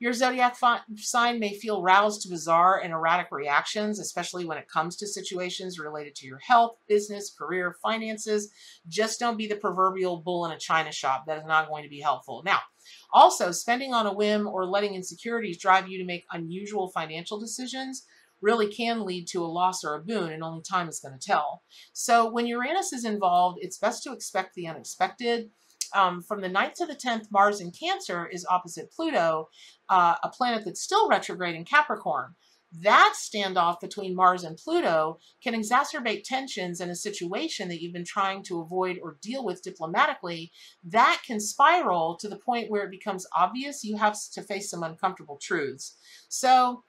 Your 0.00 0.12
zodiac 0.12 0.56
sign 0.96 1.40
may 1.40 1.54
feel 1.54 1.82
roused 1.82 2.22
to 2.22 2.28
bizarre 2.28 2.80
and 2.80 2.92
erratic 2.92 3.32
reactions, 3.32 3.98
especially 3.98 4.44
when 4.44 4.58
it 4.58 4.68
comes 4.68 4.96
to 4.96 5.08
situations 5.08 5.78
related 5.78 6.14
to 6.16 6.26
your 6.26 6.38
health, 6.38 6.76
business, 6.88 7.34
career, 7.36 7.76
finances. 7.82 8.52
Just 8.86 9.18
don't 9.18 9.36
be 9.36 9.48
the 9.48 9.56
proverbial 9.56 10.18
bull 10.18 10.46
in 10.46 10.52
a 10.52 10.58
china 10.58 10.92
shop. 10.92 11.24
That 11.26 11.38
is 11.38 11.46
not 11.46 11.68
going 11.68 11.82
to 11.82 11.88
be 11.88 12.00
helpful. 12.00 12.42
Now, 12.44 12.60
also, 13.12 13.50
spending 13.50 13.92
on 13.92 14.06
a 14.06 14.14
whim 14.14 14.46
or 14.46 14.66
letting 14.66 14.94
insecurities 14.94 15.58
drive 15.58 15.88
you 15.88 15.98
to 15.98 16.04
make 16.04 16.24
unusual 16.32 16.88
financial 16.88 17.40
decisions 17.40 18.06
really 18.40 18.72
can 18.72 19.04
lead 19.04 19.26
to 19.26 19.44
a 19.44 19.46
loss 19.46 19.82
or 19.82 19.94
a 19.94 20.00
boon, 20.00 20.30
and 20.30 20.44
only 20.44 20.62
time 20.62 20.88
is 20.88 21.00
going 21.00 21.18
to 21.18 21.26
tell. 21.26 21.62
So 21.92 22.30
when 22.30 22.46
Uranus 22.46 22.92
is 22.92 23.04
involved, 23.04 23.58
it's 23.60 23.78
best 23.78 24.04
to 24.04 24.12
expect 24.12 24.54
the 24.54 24.68
unexpected. 24.68 25.50
Um, 25.94 26.22
from 26.22 26.40
the 26.40 26.48
9th 26.48 26.74
to 26.74 26.86
the 26.86 26.94
10th, 26.94 27.30
Mars 27.30 27.60
in 27.60 27.70
Cancer 27.70 28.26
is 28.26 28.46
opposite 28.48 28.90
Pluto, 28.92 29.48
uh, 29.88 30.16
a 30.22 30.28
planet 30.28 30.64
that's 30.64 30.82
still 30.82 31.08
retrograde 31.08 31.54
in 31.54 31.64
Capricorn. 31.64 32.34
That 32.70 33.14
standoff 33.16 33.80
between 33.80 34.14
Mars 34.14 34.44
and 34.44 34.56
Pluto 34.56 35.18
can 35.42 35.54
exacerbate 35.54 36.24
tensions 36.24 36.82
in 36.82 36.90
a 36.90 36.94
situation 36.94 37.68
that 37.68 37.80
you've 37.80 37.94
been 37.94 38.04
trying 38.04 38.42
to 38.44 38.60
avoid 38.60 38.98
or 39.02 39.16
deal 39.22 39.42
with 39.42 39.62
diplomatically. 39.62 40.52
That 40.84 41.22
can 41.26 41.40
spiral 41.40 42.16
to 42.16 42.28
the 42.28 42.36
point 42.36 42.70
where 42.70 42.84
it 42.84 42.90
becomes 42.90 43.26
obvious 43.34 43.84
you 43.84 43.96
have 43.96 44.18
to 44.32 44.42
face 44.42 44.70
some 44.70 44.82
uncomfortable 44.82 45.38
truths. 45.40 45.96
So, 46.28 46.84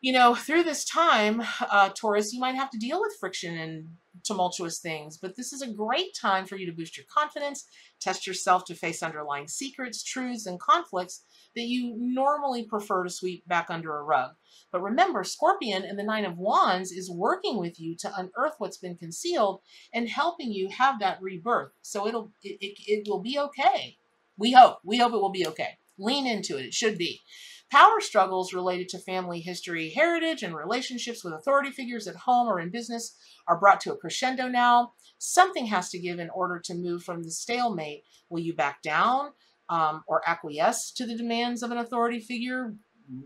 you 0.00 0.12
know, 0.12 0.34
through 0.34 0.62
this 0.62 0.84
time, 0.84 1.42
uh, 1.60 1.88
Taurus, 1.90 2.32
you 2.32 2.40
might 2.40 2.54
have 2.54 2.70
to 2.70 2.78
deal 2.78 3.00
with 3.00 3.16
friction 3.18 3.58
and 3.58 3.88
tumultuous 4.24 4.78
things, 4.78 5.16
but 5.16 5.36
this 5.36 5.52
is 5.52 5.62
a 5.62 5.72
great 5.72 6.14
time 6.14 6.46
for 6.46 6.56
you 6.56 6.66
to 6.66 6.76
boost 6.76 6.96
your 6.96 7.06
confidence, 7.12 7.64
test 8.00 8.26
yourself 8.26 8.64
to 8.64 8.74
face 8.74 9.02
underlying 9.02 9.48
secrets, 9.48 10.02
truths, 10.04 10.46
and 10.46 10.60
conflicts 10.60 11.22
that 11.56 11.66
you 11.66 11.94
normally 11.98 12.64
prefer 12.64 13.02
to 13.02 13.10
sweep 13.10 13.46
back 13.48 13.66
under 13.70 13.96
a 13.96 14.02
rug. 14.02 14.32
But 14.70 14.82
remember, 14.82 15.24
Scorpion 15.24 15.84
and 15.84 15.98
the 15.98 16.04
Nine 16.04 16.24
of 16.24 16.36
Wands 16.36 16.92
is 16.92 17.10
working 17.10 17.58
with 17.58 17.80
you 17.80 17.96
to 17.96 18.12
unearth 18.16 18.54
what's 18.58 18.76
been 18.78 18.96
concealed 18.96 19.60
and 19.92 20.08
helping 20.08 20.52
you 20.52 20.68
have 20.68 21.00
that 21.00 21.20
rebirth. 21.20 21.72
So 21.82 22.06
it'll 22.06 22.30
it, 22.42 22.58
it, 22.60 22.78
it 22.86 23.08
will 23.08 23.20
be 23.20 23.38
okay. 23.38 23.96
We 24.36 24.52
hope. 24.52 24.78
We 24.84 24.98
hope 24.98 25.12
it 25.12 25.20
will 25.20 25.32
be 25.32 25.46
okay. 25.48 25.78
Lean 25.98 26.26
into 26.26 26.56
it. 26.56 26.66
It 26.66 26.74
should 26.74 26.98
be. 26.98 27.22
Power 27.70 28.00
struggles 28.00 28.54
related 28.54 28.88
to 28.90 28.98
family 28.98 29.40
history, 29.40 29.90
heritage, 29.90 30.42
and 30.42 30.56
relationships 30.56 31.22
with 31.22 31.34
authority 31.34 31.70
figures 31.70 32.06
at 32.06 32.16
home 32.16 32.48
or 32.48 32.60
in 32.60 32.70
business 32.70 33.14
are 33.46 33.58
brought 33.58 33.80
to 33.82 33.92
a 33.92 33.96
crescendo 33.96 34.48
now. 34.48 34.92
Something 35.18 35.66
has 35.66 35.90
to 35.90 35.98
give 35.98 36.18
in 36.18 36.30
order 36.30 36.58
to 36.60 36.74
move 36.74 37.02
from 37.02 37.22
the 37.22 37.30
stalemate. 37.30 38.04
Will 38.30 38.40
you 38.40 38.54
back 38.54 38.80
down 38.80 39.32
um, 39.68 40.02
or 40.06 40.26
acquiesce 40.26 40.92
to 40.92 41.04
the 41.06 41.16
demands 41.16 41.62
of 41.62 41.70
an 41.70 41.78
authority 41.78 42.20
figure? 42.20 42.74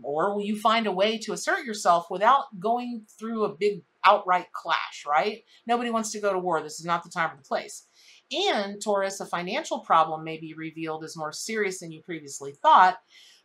Or 0.01 0.33
will 0.33 0.43
you 0.43 0.59
find 0.59 0.87
a 0.87 0.91
way 0.91 1.17
to 1.19 1.33
assert 1.33 1.65
yourself 1.65 2.07
without 2.09 2.45
going 2.59 3.05
through 3.17 3.45
a 3.45 3.55
big 3.55 3.83
outright 4.05 4.51
clash, 4.51 5.05
right? 5.07 5.43
Nobody 5.65 5.89
wants 5.89 6.11
to 6.11 6.19
go 6.19 6.33
to 6.33 6.39
war. 6.39 6.61
This 6.61 6.79
is 6.79 6.85
not 6.85 7.03
the 7.03 7.09
time 7.09 7.31
or 7.31 7.37
the 7.37 7.43
place. 7.43 7.87
And 8.31 8.81
Taurus, 8.81 9.19
a 9.19 9.25
financial 9.25 9.79
problem 9.79 10.23
may 10.23 10.37
be 10.37 10.53
revealed 10.53 11.03
as 11.03 11.15
more 11.15 11.31
serious 11.31 11.79
than 11.79 11.91
you 11.91 12.01
previously 12.01 12.53
thought 12.61 12.97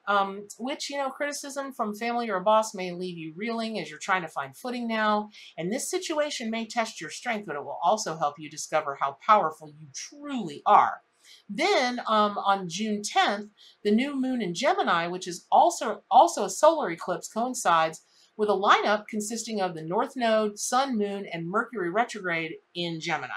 um, 0.08 0.48
which, 0.58 0.88
you 0.88 0.96
know, 0.96 1.10
criticism 1.10 1.72
from 1.72 1.94
family 1.94 2.30
or 2.30 2.36
a 2.36 2.42
boss 2.42 2.74
may 2.74 2.92
leave 2.92 3.18
you 3.18 3.34
reeling 3.36 3.78
as 3.78 3.90
you're 3.90 3.98
trying 3.98 4.22
to 4.22 4.28
find 4.28 4.56
footing 4.56 4.88
now. 4.88 5.28
And 5.56 5.70
this 5.70 5.90
situation 5.90 6.50
may 6.50 6.66
test 6.66 7.00
your 7.00 7.10
strength, 7.10 7.46
but 7.46 7.56
it 7.56 7.64
will 7.64 7.78
also 7.84 8.16
help 8.16 8.36
you 8.38 8.48
discover 8.48 8.96
how 8.98 9.18
powerful 9.24 9.70
you 9.78 9.88
truly 9.94 10.62
are. 10.64 11.02
Then 11.46 12.00
um, 12.08 12.38
on 12.38 12.70
June 12.70 13.02
10th, 13.02 13.50
the 13.84 13.90
new 13.90 14.18
moon 14.18 14.40
in 14.40 14.54
Gemini, 14.54 15.06
which 15.08 15.28
is 15.28 15.46
also, 15.52 16.02
also 16.10 16.46
a 16.46 16.50
solar 16.50 16.90
eclipse, 16.90 17.28
coincides 17.28 18.02
with 18.38 18.48
a 18.48 18.52
lineup 18.52 19.08
consisting 19.08 19.60
of 19.60 19.74
the 19.74 19.82
North 19.82 20.16
Node, 20.16 20.58
Sun, 20.58 20.96
Moon, 20.96 21.26
and 21.30 21.50
Mercury 21.50 21.90
retrograde 21.90 22.54
in 22.74 22.98
Gemini. 22.98 23.34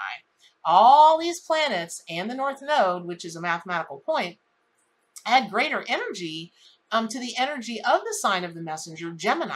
All 0.63 1.19
these 1.19 1.41
planets 1.41 2.01
and 2.07 2.29
the 2.29 2.35
North 2.35 2.61
Node, 2.61 3.03
which 3.03 3.25
is 3.25 3.35
a 3.35 3.41
mathematical 3.41 4.01
point, 4.05 4.37
add 5.25 5.49
greater 5.49 5.83
energy 5.87 6.51
um, 6.91 7.07
to 7.07 7.19
the 7.19 7.33
energy 7.37 7.79
of 7.79 8.01
the 8.01 8.15
sign 8.19 8.43
of 8.43 8.53
the 8.53 8.61
messenger, 8.61 9.11
Gemini. 9.11 9.55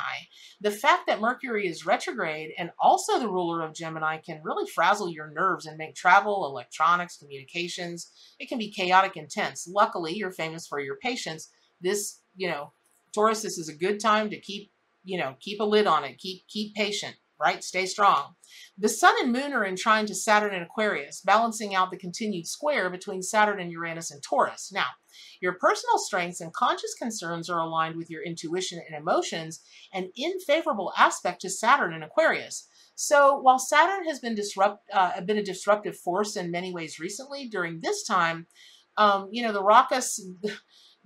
The 0.62 0.72
fact 0.72 1.08
that 1.08 1.20
Mercury 1.20 1.68
is 1.68 1.86
retrograde 1.86 2.52
and 2.58 2.72
also 2.80 3.20
the 3.20 3.30
ruler 3.30 3.62
of 3.62 3.74
Gemini 3.74 4.18
can 4.18 4.42
really 4.44 4.70
frazzle 4.70 5.10
your 5.10 5.30
nerves 5.32 5.66
and 5.66 5.78
make 5.78 5.96
travel, 5.96 6.46
electronics, 6.46 7.18
communications, 7.18 8.12
it 8.40 8.48
can 8.48 8.58
be 8.58 8.72
chaotic 8.72 9.18
intense. 9.18 9.68
Luckily, 9.68 10.14
you're 10.14 10.32
famous 10.32 10.66
for 10.66 10.80
your 10.80 10.96
patience. 10.96 11.50
This, 11.82 12.22
you 12.36 12.48
know, 12.48 12.72
Taurus, 13.14 13.42
this 13.42 13.58
is 13.58 13.68
a 13.68 13.76
good 13.76 14.00
time 14.00 14.30
to 14.30 14.40
keep, 14.40 14.72
you 15.04 15.18
know, 15.18 15.36
keep 15.40 15.60
a 15.60 15.66
lid 15.66 15.88
on 15.88 16.06
it. 16.06 16.18
Keep, 16.18 16.48
keep 16.48 16.74
patient 16.74 17.16
right? 17.40 17.64
Stay 17.64 17.86
strong. 17.86 18.36
The 18.78 18.90
sun 18.90 19.16
and 19.22 19.32
moon 19.32 19.54
are 19.54 19.66
in 19.66 19.76
trine 19.76 20.06
to 20.08 20.16
Saturn 20.16 20.54
and 20.54 20.64
Aquarius, 20.64 21.22
balancing 21.22 21.76
out 21.76 21.92
the 21.92 21.98
continued 21.98 22.48
square 22.48 22.90
between 22.90 23.22
Saturn 23.22 23.60
and 23.60 23.72
Uranus 23.72 24.12
and 24.12 24.22
Taurus. 24.24 24.72
Now, 24.74 24.88
your 25.42 25.54
personal 25.54 25.98
strengths 25.98 26.42
and 26.42 26.54
conscious 26.54 26.94
concerns 26.94 27.50
are 27.50 27.60
aligned 27.60 27.96
with 27.96 28.10
your 28.10 28.24
intuition 28.24 28.82
and 28.88 28.98
emotions, 28.98 29.62
and 29.94 30.08
in 30.16 30.40
favorable 30.40 30.94
aspect 30.98 31.42
to 31.42 31.50
Saturn 31.50 31.94
and 31.94 32.04
Aquarius. 32.04 32.68
So 32.96 33.38
while 33.38 33.60
Saturn 33.60 34.06
has 34.06 34.20
been 34.20 34.36
disrupt, 34.36 34.90
uh, 34.94 35.20
been 35.22 35.38
a 35.38 35.44
disruptive 35.44 35.98
force 35.98 36.36
in 36.38 36.52
many 36.52 36.74
ways 36.74 37.00
recently, 37.00 37.48
during 37.48 37.82
this 37.82 38.06
time, 38.06 38.48
um, 38.98 39.28
you 39.32 39.44
know, 39.44 39.52
the 39.52 39.64
raucous 39.64 40.22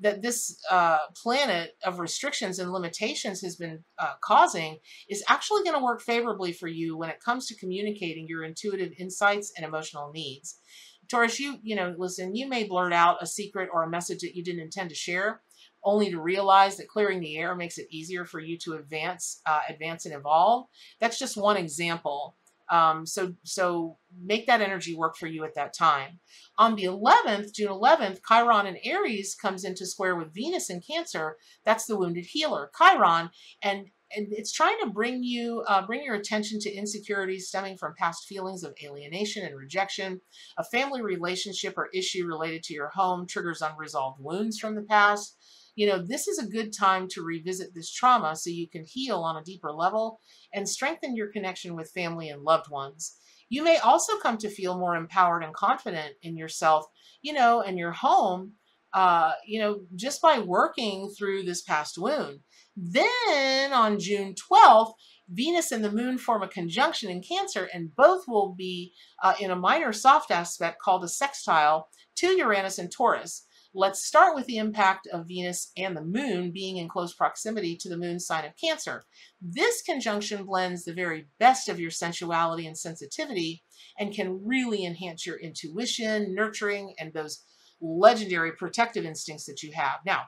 that 0.02 0.22
this 0.22 0.58
uh, 0.72 1.00
planet 1.16 1.78
of 1.84 2.00
restrictions 2.00 2.60
and 2.60 2.72
limitations 2.72 3.42
has 3.42 3.56
been 3.56 3.84
uh, 3.98 4.14
causing 4.22 4.78
is 5.10 5.24
actually 5.28 5.64
going 5.64 5.76
to 5.76 5.84
work 5.84 6.02
favorably 6.02 6.54
for 6.54 6.68
you 6.68 6.98
when 6.98 7.10
it 7.10 7.24
comes 7.24 7.48
to 7.48 7.56
communicating 7.56 8.28
your 8.28 8.44
intuitive 8.44 8.94
insights 8.98 9.52
and 9.58 9.66
emotional 9.66 10.12
needs. 10.12 10.60
Taurus, 11.10 11.40
you, 11.40 11.58
you 11.64 11.76
know, 11.76 11.96
listen, 11.98 12.36
you 12.36 12.48
may 12.48 12.64
blurt 12.66 12.94
out 12.94 13.18
a 13.22 13.26
secret 13.26 13.70
or 13.74 13.84
a 13.84 13.90
message 13.90 14.20
that 14.20 14.36
you 14.36 14.44
didn't 14.44 14.62
intend 14.62 14.90
to 14.90 14.96
share, 14.96 15.42
only 15.84 16.12
to 16.12 16.22
realize 16.22 16.78
that 16.78 16.88
clearing 16.88 17.20
the 17.20 17.38
air 17.38 17.56
makes 17.56 17.78
it 17.78 17.88
easier 17.90 18.26
for 18.26 18.40
you 18.40 18.58
to 18.60 18.76
advance, 18.76 19.42
uh, 19.46 19.62
advance 19.68 20.06
and 20.06 20.14
evolve. 20.14 20.68
That's 21.00 21.18
just 21.18 21.36
one 21.36 21.58
example. 21.58 22.36
Um, 22.70 23.06
so, 23.06 23.34
so 23.44 23.98
make 24.22 24.48
that 24.48 24.62
energy 24.62 24.96
work 24.96 25.18
for 25.18 25.28
you 25.28 25.44
at 25.44 25.56
that 25.56 25.74
time. 25.74 26.20
On 26.58 26.76
the 26.76 26.84
11th, 26.84 27.54
June 27.54 27.70
11th, 27.70 28.20
Chiron 28.28 28.68
in 28.68 28.78
Aries 28.84 29.36
comes 29.36 29.64
into 29.64 29.86
square 29.86 30.16
with 30.16 30.34
Venus 30.34 30.70
in 30.70 30.82
Cancer. 30.82 31.38
That's 31.66 31.86
the 31.86 31.98
wounded 31.98 32.26
healer, 32.26 32.72
Chiron. 32.78 33.30
And 33.62 33.88
and 34.16 34.28
it's 34.32 34.52
trying 34.52 34.80
to 34.82 34.90
bring 34.90 35.24
you 35.24 35.64
uh, 35.68 35.86
bring 35.86 36.04
your 36.04 36.16
attention 36.16 36.60
to 36.60 36.74
insecurities 36.74 37.48
stemming 37.48 37.78
from 37.78 37.94
past 37.98 38.26
feelings 38.26 38.64
of 38.64 38.74
alienation 38.84 39.46
and 39.46 39.56
rejection 39.56 40.22
a 40.58 40.64
family 40.64 41.02
relationship 41.02 41.76
or 41.78 41.90
issue 41.94 42.26
related 42.26 42.64
to 42.64 42.74
your 42.74 42.90
home 42.90 43.28
triggers 43.28 43.62
unresolved 43.62 44.20
wounds 44.20 44.58
from 44.60 44.76
the 44.76 44.82
past 44.82 45.38
you 45.80 45.88
know, 45.88 45.98
this 46.06 46.28
is 46.28 46.38
a 46.38 46.46
good 46.46 46.74
time 46.74 47.08
to 47.08 47.24
revisit 47.24 47.74
this 47.74 47.90
trauma 47.90 48.36
so 48.36 48.50
you 48.50 48.68
can 48.68 48.84
heal 48.86 49.20
on 49.20 49.38
a 49.38 49.44
deeper 49.46 49.72
level 49.72 50.20
and 50.54 50.68
strengthen 50.68 51.16
your 51.16 51.32
connection 51.32 51.74
with 51.74 51.90
family 51.96 52.28
and 52.28 52.44
loved 52.44 52.70
ones. 52.70 53.18
You 53.48 53.64
may 53.64 53.78
also 53.78 54.18
come 54.18 54.38
to 54.40 54.50
feel 54.50 54.78
more 54.78 54.98
empowered 54.98 55.42
and 55.42 55.54
confident 55.54 56.16
in 56.22 56.36
yourself, 56.36 56.86
you 57.22 57.32
know, 57.32 57.62
and 57.62 57.78
your 57.78 57.94
home, 57.94 58.56
uh, 58.94 59.32
you 59.48 59.58
know, 59.58 59.80
just 59.96 60.22
by 60.22 60.40
working 60.40 61.14
through 61.18 61.44
this 61.44 61.62
past 61.62 61.98
wound. 61.98 62.42
Then 62.76 63.72
on 63.72 64.00
June 64.00 64.36
12th, 64.36 64.92
Venus 65.30 65.72
and 65.72 65.82
the 65.82 65.94
moon 65.94 66.18
form 66.18 66.44
a 66.44 66.50
conjunction 66.50 67.10
in 67.10 67.24
Cancer, 67.24 67.70
and 67.74 67.96
both 67.96 68.26
will 68.28 68.54
be 68.54 68.92
uh, 69.24 69.36
in 69.40 69.50
a 69.50 69.56
minor 69.56 69.94
soft 69.94 70.30
aspect 70.30 70.82
called 70.82 71.06
a 71.06 71.08
sextile 71.08 71.88
to 72.18 72.36
Uranus 72.36 72.80
and 72.80 72.92
Taurus. 72.92 73.46
Let's 73.74 74.04
start 74.04 74.34
with 74.34 74.48
the 74.48 74.58
impact 74.58 75.08
of 75.14 75.28
Venus 75.28 75.72
and 75.78 75.96
the 75.96 76.04
moon 76.04 76.52
being 76.52 76.78
in 76.78 76.90
close 76.90 77.14
proximity 77.14 77.78
to 77.78 77.90
the 77.90 77.98
moon 77.98 78.20
sign 78.20 78.46
of 78.46 78.54
Cancer. 78.60 79.04
This 79.40 79.84
conjunction 79.84 80.46
blends 80.46 80.86
the 80.86 80.94
very 80.94 81.28
best 81.40 81.70
of 81.70 81.80
your 81.80 81.92
sensuality 81.92 82.66
and 82.66 82.76
sensitivity 82.76 83.64
and 84.00 84.14
can 84.14 84.44
really 84.44 84.86
enhance 84.86 85.24
your 85.26 85.38
intuition, 85.38 86.34
nurturing, 86.34 86.96
and 87.00 87.14
those 87.14 87.44
legendary 87.80 88.54
protective 88.54 89.06
instincts 89.06 89.46
that 89.46 89.62
you 89.62 89.72
have. 89.74 90.00
Now, 90.04 90.24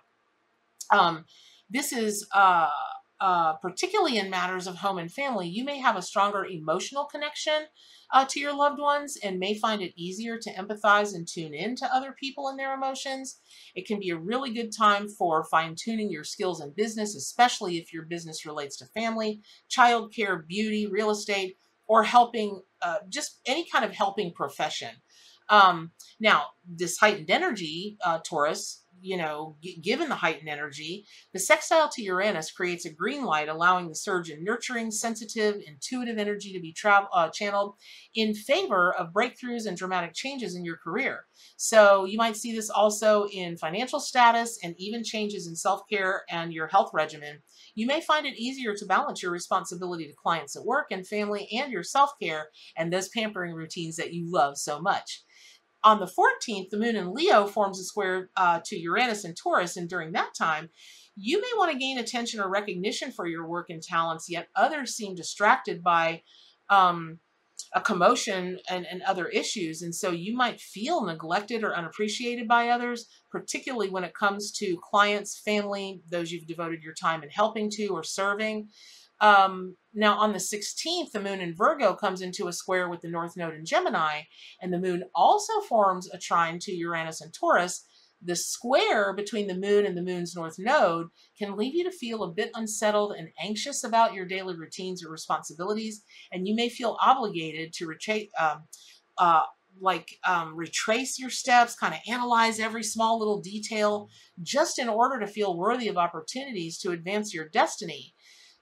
um, 0.92 1.26
this 1.68 1.92
is 1.92 2.28
uh, 2.34 2.70
uh, 3.22 3.54
particularly 3.54 4.18
in 4.18 4.32
matters 4.32 4.66
of 4.66 4.78
home 4.78 4.98
and 4.98 5.12
family, 5.12 5.48
you 5.48 5.64
may 5.64 5.80
have 5.80 5.96
a 5.96 6.02
stronger 6.02 6.44
emotional 6.44 7.06
connection 7.06 7.68
uh, 8.12 8.26
to 8.26 8.40
your 8.40 8.54
loved 8.54 8.80
ones 8.80 9.16
and 9.24 9.38
may 9.38 9.54
find 9.54 9.82
it 9.84 9.94
easier 9.96 10.40
to 10.40 10.52
empathize 10.56 11.14
and 11.14 11.28
tune 11.28 11.54
in 11.54 11.76
to 11.76 11.96
other 11.96 12.16
people 12.20 12.48
and 12.48 12.58
their 12.58 12.74
emotions. 12.74 13.40
It 13.76 13.86
can 13.86 14.00
be 14.00 14.10
a 14.10 14.18
really 14.18 14.52
good 14.52 14.72
time 14.76 15.08
for 15.08 15.44
fine 15.44 15.76
tuning 15.78 16.10
your 16.10 16.24
skills 16.24 16.62
in 16.62 16.74
business, 16.76 17.16
especially 17.16 17.78
if 17.78 17.94
your 17.94 18.06
business 18.06 18.44
relates 18.44 18.76
to 18.78 18.88
family, 18.88 19.42
childcare, 19.70 20.46
beauty, 20.46 20.88
real 20.88 21.12
estate, 21.12 21.58
or 21.88 22.04
helping, 22.04 22.64
uh, 22.82 22.98
just 23.08 23.40
any 23.46 23.68
kind 23.72 23.86
of 23.86 23.92
helping 23.92 24.34
profession. 24.34 24.96
Um, 25.48 25.92
now, 26.20 26.46
this 26.68 26.98
heightened 26.98 27.30
energy, 27.30 27.98
uh, 28.04 28.20
Taurus, 28.26 28.81
you 29.02 29.18
know, 29.18 29.58
given 29.82 30.10
the 30.10 30.16
heightened 30.16 30.50
energy, 30.50 31.06
the 31.34 31.40
sextile 31.40 31.90
to 31.90 32.02
Uranus 32.02 32.52
creates 32.52 32.86
a 32.86 32.94
green 32.94 33.24
light, 33.24 33.50
allowing 33.50 33.88
the 33.88 33.96
surge 33.96 34.30
in 34.30 34.44
nurturing, 34.44 34.92
sensitive, 34.92 35.62
intuitive 35.66 36.18
energy 36.18 36.54
to 36.54 36.60
be 36.60 36.72
tra- 36.72 37.10
uh, 37.14 37.30
channeled 37.30 37.76
in 38.16 38.34
favor 38.34 38.94
of 38.94 39.14
breakthroughs 39.14 39.66
and 39.66 39.78
dramatic 39.78 40.14
changes 40.14 40.56
in 40.56 40.64
your 40.64 40.78
career. 40.78 41.26
So 41.58 42.06
you 42.06 42.18
might 42.18 42.38
see 42.38 42.56
this 42.56 42.70
also 42.70 43.28
in 43.28 43.58
financial 43.58 44.00
status 44.00 44.60
and 44.64 44.76
even 44.78 45.04
changes 45.04 45.48
in 45.48 45.56
self-care 45.56 46.24
and 46.30 46.54
your 46.54 46.68
health 46.68 46.92
regimen. 46.94 47.40
You 47.76 47.88
may 47.88 48.02
find 48.02 48.26
it 48.26 48.40
easier 48.40 48.76
to 48.76 48.86
balance 48.86 49.24
your 49.24 49.32
responsibility 49.32 50.08
to 50.08 50.14
clients 50.14 50.56
at 50.56 50.66
work 50.66 50.88
and 50.92 51.08
family 51.08 51.48
and 51.52 51.72
your 51.72 51.84
self-care 51.84 52.50
and 52.78 52.92
those 52.92 53.10
pampering 53.10 53.54
routines 53.54 53.96
that 53.96 54.14
you 54.14 54.32
love 54.32 54.58
so 54.58 54.80
much. 54.80 55.24
On 55.84 56.00
the 56.00 56.06
14th, 56.06 56.70
the 56.70 56.78
moon 56.78 56.96
in 56.96 57.14
Leo 57.14 57.48
forms 57.48 57.80
a 57.80 57.84
square 57.84 58.30
uh, 58.38 58.60
to 58.66 58.78
Uranus 58.78 59.24
and 59.24 59.36
Taurus, 59.36 59.78
and 59.78 59.90
during 59.90 60.12
that 60.12 60.34
time, 60.38 60.70
you 61.16 61.42
may 61.42 61.52
want 61.58 61.72
to 61.72 61.78
gain 61.78 61.98
attention 61.98 62.40
or 62.40 62.50
recognition 62.50 63.12
for 63.12 63.28
your 63.28 63.48
work 63.48 63.70
and 63.70 63.82
talents, 63.82 64.30
yet 64.30 64.48
others 64.56 64.96
seem 64.96 65.16
distracted 65.16 65.84
by 65.84 66.22
um, 66.70 67.20
a 67.74 67.82
commotion 67.82 68.60
and, 68.70 68.86
and 68.86 69.02
other 69.04 69.28
issues. 69.28 69.82
And 69.82 69.94
so 69.94 70.12
you 70.12 70.36
might 70.36 70.60
feel 70.60 71.06
neglected 71.06 71.64
or 71.64 71.76
unappreciated 71.76 72.48
by 72.48 72.70
others, 72.70 73.08
particularly 73.30 73.90
when 73.90 74.04
it 74.04 74.14
comes 74.14 74.52
to 74.54 74.80
clients, 74.84 75.40
family, 75.40 76.02
those 76.10 76.32
you've 76.32 76.48
devoted 76.48 76.84
your 76.84 76.94
time 76.94 77.24
in 77.24 77.30
helping 77.30 77.70
to 77.72 77.88
or 77.88 78.04
serving. 78.04 78.70
Um, 79.22 79.78
now, 79.94 80.18
on 80.18 80.34
the 80.34 80.40
16th, 80.40 81.12
the 81.12 81.22
moon 81.22 81.42
in 81.42 81.56
Virgo 81.56 81.94
comes 81.94 82.22
into 82.22 82.48
a 82.48 82.54
square 82.54 82.90
with 82.90 83.02
the 83.02 83.10
North 83.10 83.38
Node 83.38 83.54
in 83.54 83.66
Gemini, 83.66 84.22
and 84.62 84.74
the 84.74 84.80
moon 84.80 85.04
also 85.14 85.62
forms 85.62 86.10
a 86.12 86.18
trine 86.18 86.60
to 86.60 86.72
Uranus 86.72 87.22
and 87.22 87.32
Taurus. 87.34 87.86
The 88.24 88.36
square 88.36 89.14
between 89.14 89.48
the 89.48 89.58
moon 89.58 89.86
and 89.86 89.98
the 89.98 90.02
moon's 90.02 90.36
North 90.36 90.58
Node 90.58 91.08
can 91.38 91.56
leave 91.56 91.76
you 91.76 91.84
to 91.84 91.92
feel 91.92 92.24
a 92.24 92.32
bit 92.32 92.52
unsettled 92.56 93.14
and 93.18 93.30
anxious 93.42 93.84
about 93.84 94.14
your 94.14 94.26
daily 94.26 94.56
routines 94.56 95.04
or 95.04 95.12
responsibilities, 95.12 96.04
and 96.32 96.48
you 96.48 96.56
may 96.56 96.70
feel 96.70 96.98
obligated 97.02 97.74
to. 97.74 97.94
Um, 98.40 98.64
uh, 99.18 99.44
like 99.80 100.20
um, 100.28 100.56
retrace 100.56 101.18
your 101.18 101.30
steps, 101.30 101.76
kind 101.76 101.94
of 101.94 102.02
analyze 102.08 102.60
every 102.60 102.84
small 102.84 103.18
little 103.18 103.40
detail, 103.40 104.10
just 104.42 104.78
in 104.78 104.90
order 104.90 105.20
to 105.20 105.32
feel 105.32 105.58
worthy 105.58 105.88
of 105.88 105.98
opportunities 105.98 106.78
to 106.80 106.92
advance 106.92 107.34
your 107.34 107.48
destiny. 107.48 108.14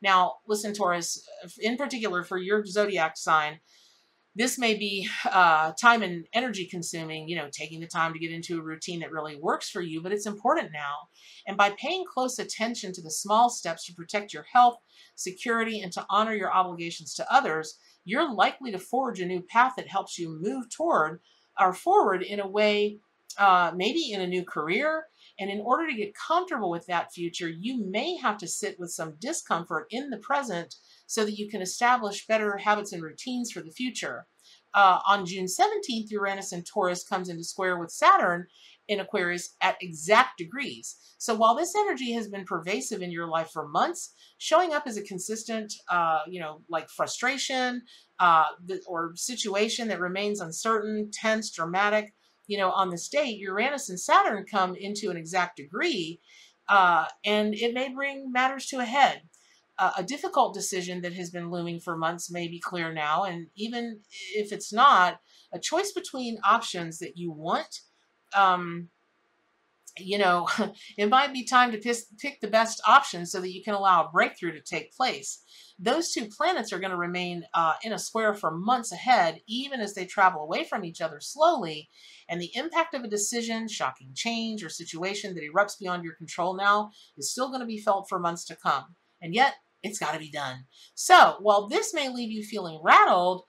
Now, 0.02 0.36
listen, 0.48 0.74
Taurus, 0.74 1.28
in 1.60 1.78
particular 1.78 2.24
for 2.24 2.38
your 2.38 2.66
zodiac 2.66 3.18
sign, 3.18 3.60
this 4.36 4.58
may 4.58 4.76
be 4.76 5.10
uh, 5.26 5.74
time 5.74 6.02
and 6.02 6.26
energy 6.34 6.66
consuming, 6.66 7.28
you 7.28 7.36
know, 7.36 7.50
taking 7.52 7.82
the 7.82 7.88
time 7.88 8.14
to 8.14 8.20
get 8.20 8.32
into 8.32 8.60
a 8.60 8.64
routine 8.64 9.00
that 9.02 9.12
really 9.12 9.36
works 9.36 9.70
for 9.70 9.82
you, 9.82 10.02
but 10.02 10.12
it's 10.14 10.28
important 10.28 10.72
now. 10.72 11.10
And 11.48 11.58
by 11.58 11.72
paying 11.72 12.06
close 12.06 12.40
attention 12.40 12.94
to 12.94 13.02
the 13.02 13.12
small 13.12 13.50
steps 13.50 13.86
to 13.86 13.94
protect 13.94 14.34
your 14.34 14.46
health, 14.54 14.78
security, 15.16 15.82
and 15.82 15.92
to 15.94 16.06
honor 16.10 16.34
your 16.34 16.54
obligations 16.54 17.14
to 17.16 17.34
others, 17.34 17.80
you're 18.06 18.34
likely 18.34 18.72
to 18.72 18.80
forge 18.80 19.20
a 19.20 19.26
new 19.26 19.42
path 19.42 19.74
that 19.76 19.90
helps 19.90 20.18
you 20.18 20.40
move 20.42 20.70
toward 20.70 21.20
or 21.60 21.74
forward 21.74 22.24
in 22.24 22.40
a 22.40 22.48
way, 22.48 23.00
uh, 23.38 23.72
maybe 23.76 24.12
in 24.12 24.22
a 24.22 24.28
new 24.28 24.46
career, 24.46 25.08
and 25.40 25.50
in 25.50 25.62
order 25.62 25.88
to 25.88 25.96
get 25.96 26.14
comfortable 26.16 26.70
with 26.70 26.86
that 26.88 27.14
future, 27.14 27.50
you 27.50 27.84
may 27.84 28.18
have 28.18 28.38
to 28.40 28.48
sit 28.48 28.78
with 28.80 28.92
some 28.92 29.16
discomfort 29.20 29.88
in 29.90 30.10
the 30.10 30.18
present 30.18 30.76
so 31.08 31.24
that 31.26 31.40
you 31.40 31.50
can 31.50 31.62
establish 31.62 32.28
better 32.28 32.58
habits 32.58 32.92
and 32.92 33.02
routines 33.02 33.52
for 33.52 33.62
the 33.62 33.72
future. 33.72 34.28
Uh, 34.74 35.00
on 35.08 35.26
June 35.26 35.46
17th, 35.46 36.12
Uranus 36.12 36.52
and 36.52 36.66
Taurus 36.66 37.04
comes 37.04 37.30
into 37.30 37.44
square 37.44 37.80
with 37.80 37.90
Saturn 37.90 38.46
in 38.88 39.00
Aquarius 39.00 39.56
at 39.62 39.82
exact 39.82 40.38
degrees. 40.38 40.98
So 41.18 41.36
while 41.36 41.56
this 41.56 41.76
energy 41.76 42.12
has 42.14 42.28
been 42.28 42.44
pervasive 42.44 43.02
in 43.02 43.12
your 43.12 43.28
life 43.28 43.50
for 43.52 43.68
months, 43.68 44.14
showing 44.38 44.74
up 44.74 44.84
as 44.88 44.98
a 44.98 45.04
consistent, 45.04 45.74
uh, 45.90 46.20
you 46.28 46.40
know, 46.40 46.62
like 46.70 46.90
frustration 46.90 47.84
uh, 48.20 48.46
or 48.88 49.14
situation 49.16 49.88
that 49.88 50.00
remains 50.00 50.42
uncertain, 50.42 51.10
tense, 51.12 51.52
dramatic, 51.52 52.14
you 52.50 52.58
know, 52.58 52.72
on 52.72 52.90
this 52.90 53.08
date, 53.08 53.38
Uranus 53.38 53.90
and 53.90 54.00
Saturn 54.00 54.44
come 54.44 54.76
into 54.76 55.12
an 55.12 55.18
exact 55.18 55.58
degree, 55.58 56.20
uh, 56.68 57.06
and 57.24 57.54
it 57.54 57.76
may 57.76 57.94
bring 57.94 58.32
matters 58.32 58.66
to 58.68 58.80
a 58.80 58.86
head. 58.86 59.22
Uh, 59.78 59.92
a 59.98 60.04
difficult 60.04 60.56
decision 60.56 61.02
that 61.02 61.14
has 61.14 61.30
been 61.30 61.52
looming 61.52 61.80
for 61.80 61.96
months 61.96 62.32
may 62.32 62.48
be 62.48 62.60
clear 62.60 62.92
now, 62.92 63.24
and 63.24 63.48
even 63.56 64.00
if 64.34 64.52
it's 64.52 64.74
not, 64.74 65.20
a 65.54 65.60
choice 65.60 65.92
between 65.92 66.40
options 66.44 66.98
that 66.98 67.18
you 67.18 67.32
want, 67.32 67.82
um, 68.36 68.90
you 70.00 70.18
know, 70.18 70.50
it 70.98 71.08
might 71.08 71.32
be 71.32 71.44
time 71.44 71.72
to 71.72 71.96
pick 72.18 72.42
the 72.42 72.48
best 72.48 72.82
option 72.88 73.28
so 73.28 73.40
that 73.42 73.54
you 73.54 73.64
can 73.64 73.76
allow 73.76 74.06
a 74.06 74.10
breakthrough 74.10 74.54
to 74.54 74.62
take 74.62 74.92
place. 74.96 75.44
Those 75.82 76.12
two 76.12 76.28
planets 76.28 76.74
are 76.74 76.80
going 76.80 76.92
to 76.92 76.98
remain 76.98 77.46
uh, 77.54 77.74
in 77.84 77.94
a 77.94 78.00
square 78.00 78.34
for 78.34 78.52
months 78.52 78.92
ahead, 78.92 79.40
even 79.48 79.80
as 79.80 79.94
they 79.94 80.06
travel 80.06 80.42
away 80.42 80.66
from 80.66 80.84
each 80.84 81.00
other 81.00 81.22
slowly. 81.22 81.90
And 82.28 82.42
the 82.42 82.52
impact 82.54 82.94
of 82.94 83.04
a 83.04 83.08
decision, 83.08 83.68
shocking 83.70 84.12
change, 84.14 84.64
or 84.64 84.70
situation 84.70 85.36
that 85.36 85.44
erupts 85.44 85.80
beyond 85.80 86.04
your 86.04 86.16
control 86.16 86.54
now 86.54 86.92
is 87.18 87.32
still 87.32 87.48
going 87.48 87.62
to 87.62 87.66
be 87.66 87.80
felt 87.80 88.10
for 88.10 88.20
months 88.20 88.44
to 88.46 88.58
come. 88.58 88.96
And 89.22 89.34
yet, 89.34 89.56
it's 89.82 90.00
got 90.00 90.14
to 90.14 90.20
be 90.20 90.30
done. 90.30 90.66
So, 90.96 91.38
while 91.40 91.68
this 91.68 91.94
may 91.94 92.10
leave 92.10 92.32
you 92.32 92.44
feeling 92.44 92.80
rattled, 92.84 93.44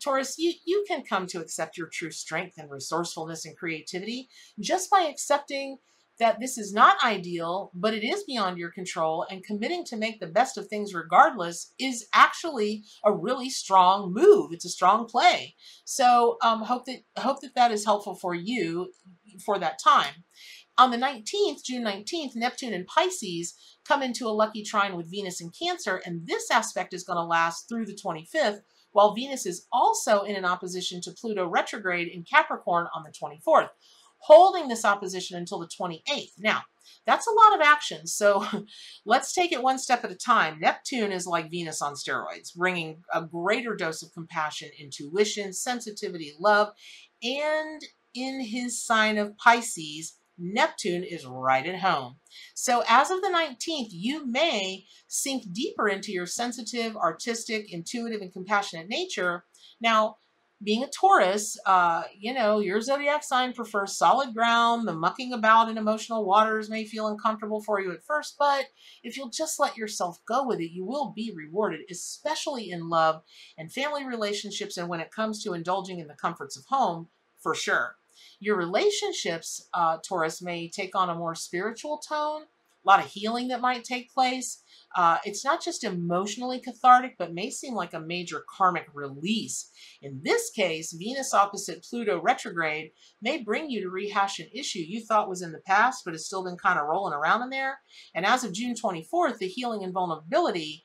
Taurus, 0.00 0.38
you, 0.38 0.52
you 0.64 0.84
can 0.86 1.02
come 1.02 1.26
to 1.26 1.40
accept 1.40 1.76
your 1.76 1.88
true 1.88 2.12
strength 2.12 2.58
and 2.58 2.70
resourcefulness 2.70 3.44
and 3.44 3.56
creativity 3.56 4.28
just 4.60 4.88
by 4.90 5.08
accepting 5.10 5.78
that 6.18 6.38
this 6.40 6.58
is 6.58 6.72
not 6.72 7.02
ideal, 7.04 7.70
but 7.74 7.94
it 7.94 8.04
is 8.04 8.24
beyond 8.24 8.58
your 8.58 8.70
control, 8.70 9.26
and 9.30 9.44
committing 9.44 9.84
to 9.84 9.96
make 9.96 10.20
the 10.20 10.26
best 10.26 10.56
of 10.56 10.68
things 10.68 10.94
regardless 10.94 11.72
is 11.78 12.06
actually 12.14 12.84
a 13.04 13.12
really 13.12 13.50
strong 13.50 14.12
move. 14.12 14.52
It's 14.52 14.64
a 14.64 14.70
strong 14.70 15.06
play. 15.06 15.56
So 15.84 16.36
um, 16.42 16.62
hope 16.62 16.86
that 16.86 17.00
hope 17.18 17.40
that 17.40 17.54
that 17.56 17.72
is 17.72 17.84
helpful 17.84 18.14
for 18.14 18.34
you 18.34 18.92
for 19.44 19.58
that 19.58 19.78
time. 19.82 20.24
On 20.76 20.90
the 20.90 20.96
19th, 20.96 21.64
June 21.64 21.84
19th, 21.84 22.34
Neptune 22.34 22.74
and 22.74 22.86
Pisces 22.86 23.54
come 23.86 24.02
into 24.02 24.26
a 24.26 24.30
lucky 24.30 24.64
trine 24.64 24.96
with 24.96 25.10
Venus 25.10 25.40
and 25.40 25.54
Cancer, 25.56 26.00
and 26.04 26.26
this 26.26 26.50
aspect 26.50 26.92
is 26.92 27.04
going 27.04 27.16
to 27.16 27.22
last 27.22 27.68
through 27.68 27.86
the 27.86 27.96
25th, 27.96 28.60
while 28.90 29.14
Venus 29.14 29.46
is 29.46 29.66
also 29.72 30.22
in 30.22 30.34
an 30.34 30.44
opposition 30.44 31.00
to 31.02 31.12
Pluto 31.12 31.46
retrograde 31.46 32.08
in 32.08 32.24
Capricorn 32.24 32.88
on 32.94 33.04
the 33.04 33.10
24th 33.10 33.68
holding 34.24 34.68
this 34.68 34.84
opposition 34.84 35.36
until 35.36 35.58
the 35.58 35.68
28th. 35.68 36.32
Now, 36.38 36.62
that's 37.06 37.26
a 37.26 37.30
lot 37.30 37.54
of 37.54 37.66
action, 37.66 38.06
so 38.06 38.46
let's 39.04 39.34
take 39.34 39.52
it 39.52 39.62
one 39.62 39.78
step 39.78 40.04
at 40.04 40.10
a 40.10 40.16
time. 40.16 40.58
Neptune 40.60 41.12
is 41.12 41.26
like 41.26 41.50
Venus 41.50 41.82
on 41.82 41.94
steroids, 41.94 42.54
bringing 42.56 43.02
a 43.12 43.22
greater 43.22 43.76
dose 43.76 44.02
of 44.02 44.12
compassion, 44.14 44.70
intuition, 44.80 45.52
sensitivity, 45.52 46.32
love, 46.40 46.72
and 47.22 47.82
in 48.14 48.40
his 48.40 48.82
sign 48.82 49.18
of 49.18 49.36
Pisces, 49.36 50.18
Neptune 50.38 51.04
is 51.04 51.26
right 51.26 51.66
at 51.66 51.80
home. 51.80 52.16
So 52.54 52.82
as 52.88 53.10
of 53.10 53.20
the 53.20 53.28
19th, 53.28 53.88
you 53.90 54.26
may 54.26 54.86
sink 55.06 55.52
deeper 55.52 55.88
into 55.88 56.12
your 56.12 56.26
sensitive, 56.26 56.96
artistic, 56.96 57.72
intuitive, 57.72 58.20
and 58.20 58.32
compassionate 58.32 58.88
nature. 58.88 59.44
Now, 59.80 60.16
being 60.62 60.82
a 60.82 60.88
Taurus, 60.88 61.58
uh, 61.66 62.04
you 62.16 62.32
know, 62.32 62.60
your 62.60 62.80
zodiac 62.80 63.22
sign 63.22 63.52
prefers 63.52 63.96
solid 63.96 64.34
ground. 64.34 64.86
The 64.88 64.94
mucking 64.94 65.32
about 65.32 65.68
in 65.68 65.76
emotional 65.76 66.24
waters 66.24 66.70
may 66.70 66.84
feel 66.84 67.08
uncomfortable 67.08 67.62
for 67.62 67.80
you 67.80 67.92
at 67.92 68.04
first, 68.04 68.36
but 68.38 68.66
if 69.02 69.16
you'll 69.16 69.30
just 69.30 69.60
let 69.60 69.76
yourself 69.76 70.18
go 70.26 70.46
with 70.46 70.60
it, 70.60 70.72
you 70.72 70.84
will 70.84 71.12
be 71.14 71.32
rewarded, 71.34 71.80
especially 71.90 72.70
in 72.70 72.88
love 72.88 73.22
and 73.58 73.72
family 73.72 74.06
relationships 74.06 74.76
and 74.76 74.88
when 74.88 75.00
it 75.00 75.10
comes 75.10 75.42
to 75.42 75.52
indulging 75.52 75.98
in 75.98 76.06
the 76.06 76.14
comforts 76.14 76.56
of 76.56 76.64
home, 76.66 77.08
for 77.40 77.54
sure. 77.54 77.96
Your 78.40 78.56
relationships, 78.56 79.68
uh, 79.74 79.98
Taurus, 80.06 80.40
may 80.40 80.68
take 80.68 80.94
on 80.94 81.10
a 81.10 81.14
more 81.14 81.34
spiritual 81.34 81.98
tone, 81.98 82.42
a 82.84 82.88
lot 82.88 83.00
of 83.00 83.10
healing 83.10 83.48
that 83.48 83.60
might 83.60 83.84
take 83.84 84.12
place. 84.12 84.62
Uh, 84.96 85.18
it's 85.24 85.44
not 85.44 85.62
just 85.62 85.82
emotionally 85.82 86.60
cathartic, 86.60 87.16
but 87.18 87.34
may 87.34 87.50
seem 87.50 87.74
like 87.74 87.94
a 87.94 88.00
major 88.00 88.44
karmic 88.48 88.86
release. 88.92 89.70
In 90.02 90.20
this 90.22 90.50
case, 90.50 90.92
Venus 90.92 91.34
opposite 91.34 91.82
Pluto 91.82 92.20
retrograde 92.20 92.90
may 93.20 93.42
bring 93.42 93.70
you 93.70 93.82
to 93.82 93.90
rehash 93.90 94.38
an 94.38 94.48
issue 94.52 94.78
you 94.78 95.00
thought 95.00 95.28
was 95.28 95.42
in 95.42 95.52
the 95.52 95.60
past, 95.66 96.02
but 96.04 96.14
has 96.14 96.26
still 96.26 96.44
been 96.44 96.56
kind 96.56 96.78
of 96.78 96.86
rolling 96.86 97.14
around 97.14 97.42
in 97.42 97.50
there. 97.50 97.78
And 98.14 98.24
as 98.24 98.44
of 98.44 98.52
June 98.52 98.74
24th, 98.74 99.38
the 99.38 99.48
healing 99.48 99.82
and 99.82 99.92
vulnerability, 99.92 100.84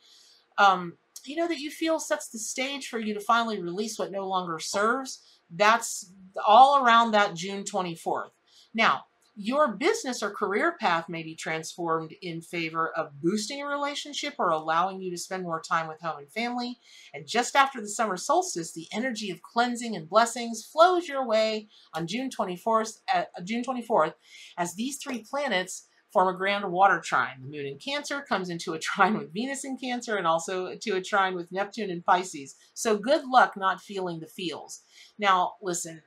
um, 0.57 0.93
you 1.25 1.35
know, 1.35 1.47
that 1.47 1.59
you 1.59 1.69
feel 1.69 1.99
sets 1.99 2.29
the 2.29 2.39
stage 2.39 2.87
for 2.87 2.99
you 2.99 3.13
to 3.13 3.19
finally 3.19 3.61
release 3.61 3.99
what 3.99 4.11
no 4.11 4.27
longer 4.27 4.57
serves. 4.57 5.21
That's 5.53 6.11
all 6.47 6.83
around 6.83 7.11
that 7.11 7.35
June 7.35 7.63
24th. 7.63 8.31
Now, 8.73 9.03
your 9.41 9.69
business 9.69 10.21
or 10.21 10.31
career 10.31 10.75
path 10.81 11.07
may 11.07 11.23
be 11.23 11.33
transformed 11.33 12.13
in 12.21 12.41
favor 12.41 12.89
of 12.89 13.21
boosting 13.21 13.61
a 13.61 13.65
relationship 13.65 14.33
or 14.37 14.49
allowing 14.49 15.01
you 15.01 15.09
to 15.09 15.17
spend 15.17 15.43
more 15.43 15.61
time 15.61 15.87
with 15.87 16.01
home 16.01 16.19
and 16.19 16.29
family. 16.29 16.77
And 17.13 17.25
just 17.25 17.55
after 17.55 17.79
the 17.79 17.87
summer 17.87 18.17
solstice, 18.17 18.73
the 18.73 18.87
energy 18.91 19.31
of 19.31 19.41
cleansing 19.41 19.95
and 19.95 20.09
blessings 20.09 20.67
flows 20.69 21.07
your 21.07 21.25
way 21.25 21.69
on 21.93 22.05
June 22.05 22.29
24th, 22.29 22.97
uh, 23.13 23.23
June 23.45 23.63
24th 23.63 24.15
as 24.57 24.75
these 24.75 24.97
three 25.01 25.23
planets 25.23 25.87
form 26.11 26.27
a 26.27 26.37
grand 26.37 26.69
water 26.69 26.99
trine. 26.99 27.41
The 27.41 27.47
moon 27.47 27.65
in 27.65 27.79
Cancer 27.79 28.25
comes 28.27 28.49
into 28.49 28.73
a 28.73 28.79
trine 28.87 29.17
with 29.17 29.33
Venus 29.33 29.63
in 29.63 29.77
Cancer 29.77 30.17
and 30.17 30.27
also 30.27 30.75
to 30.81 30.97
a 30.97 31.01
trine 31.01 31.33
with 31.33 31.49
Neptune 31.49 31.89
in 31.89 32.03
Pisces. 32.03 32.55
So 32.73 32.97
good 32.97 33.23
luck 33.25 33.53
not 33.55 33.79
feeling 33.79 34.19
the 34.19 34.27
feels. 34.27 34.81
Now, 35.17 35.53
listen, 35.61 36.01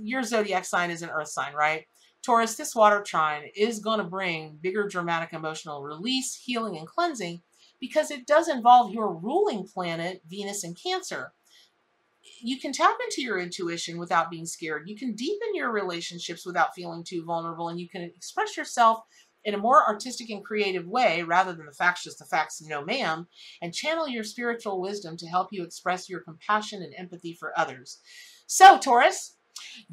your 0.00 0.22
zodiac 0.22 0.64
sign 0.64 0.92
is 0.92 1.02
an 1.02 1.10
earth 1.10 1.28
sign, 1.28 1.54
right? 1.54 1.86
Taurus, 2.24 2.56
this 2.56 2.74
water 2.74 3.02
trine 3.02 3.44
is 3.54 3.78
going 3.78 3.98
to 3.98 4.04
bring 4.04 4.58
bigger 4.60 4.86
dramatic 4.86 5.32
emotional 5.32 5.82
release, 5.82 6.34
healing, 6.34 6.76
and 6.76 6.86
cleansing 6.86 7.42
because 7.80 8.10
it 8.10 8.26
does 8.26 8.48
involve 8.48 8.92
your 8.92 9.14
ruling 9.14 9.66
planet, 9.66 10.22
Venus 10.28 10.64
in 10.64 10.74
Cancer. 10.74 11.32
You 12.42 12.58
can 12.58 12.72
tap 12.72 12.96
into 13.02 13.22
your 13.22 13.38
intuition 13.38 13.98
without 13.98 14.30
being 14.30 14.46
scared. 14.46 14.88
You 14.88 14.96
can 14.96 15.14
deepen 15.14 15.54
your 15.54 15.72
relationships 15.72 16.44
without 16.44 16.74
feeling 16.74 17.04
too 17.04 17.24
vulnerable, 17.24 17.68
and 17.68 17.80
you 17.80 17.88
can 17.88 18.02
express 18.02 18.56
yourself 18.56 19.00
in 19.44 19.54
a 19.54 19.58
more 19.58 19.86
artistic 19.86 20.28
and 20.30 20.44
creative 20.44 20.86
way 20.86 21.22
rather 21.22 21.54
than 21.54 21.64
the 21.66 21.72
facts 21.72 22.04
just 22.04 22.18
the 22.18 22.24
facts 22.24 22.60
no 22.60 22.84
ma'am 22.84 23.26
and 23.62 23.72
channel 23.72 24.08
your 24.08 24.24
spiritual 24.24 24.80
wisdom 24.80 25.16
to 25.16 25.26
help 25.26 25.48
you 25.52 25.62
express 25.62 26.08
your 26.08 26.20
compassion 26.20 26.82
and 26.82 26.92
empathy 26.98 27.32
for 27.32 27.58
others 27.58 28.00
so 28.46 28.78
taurus 28.78 29.37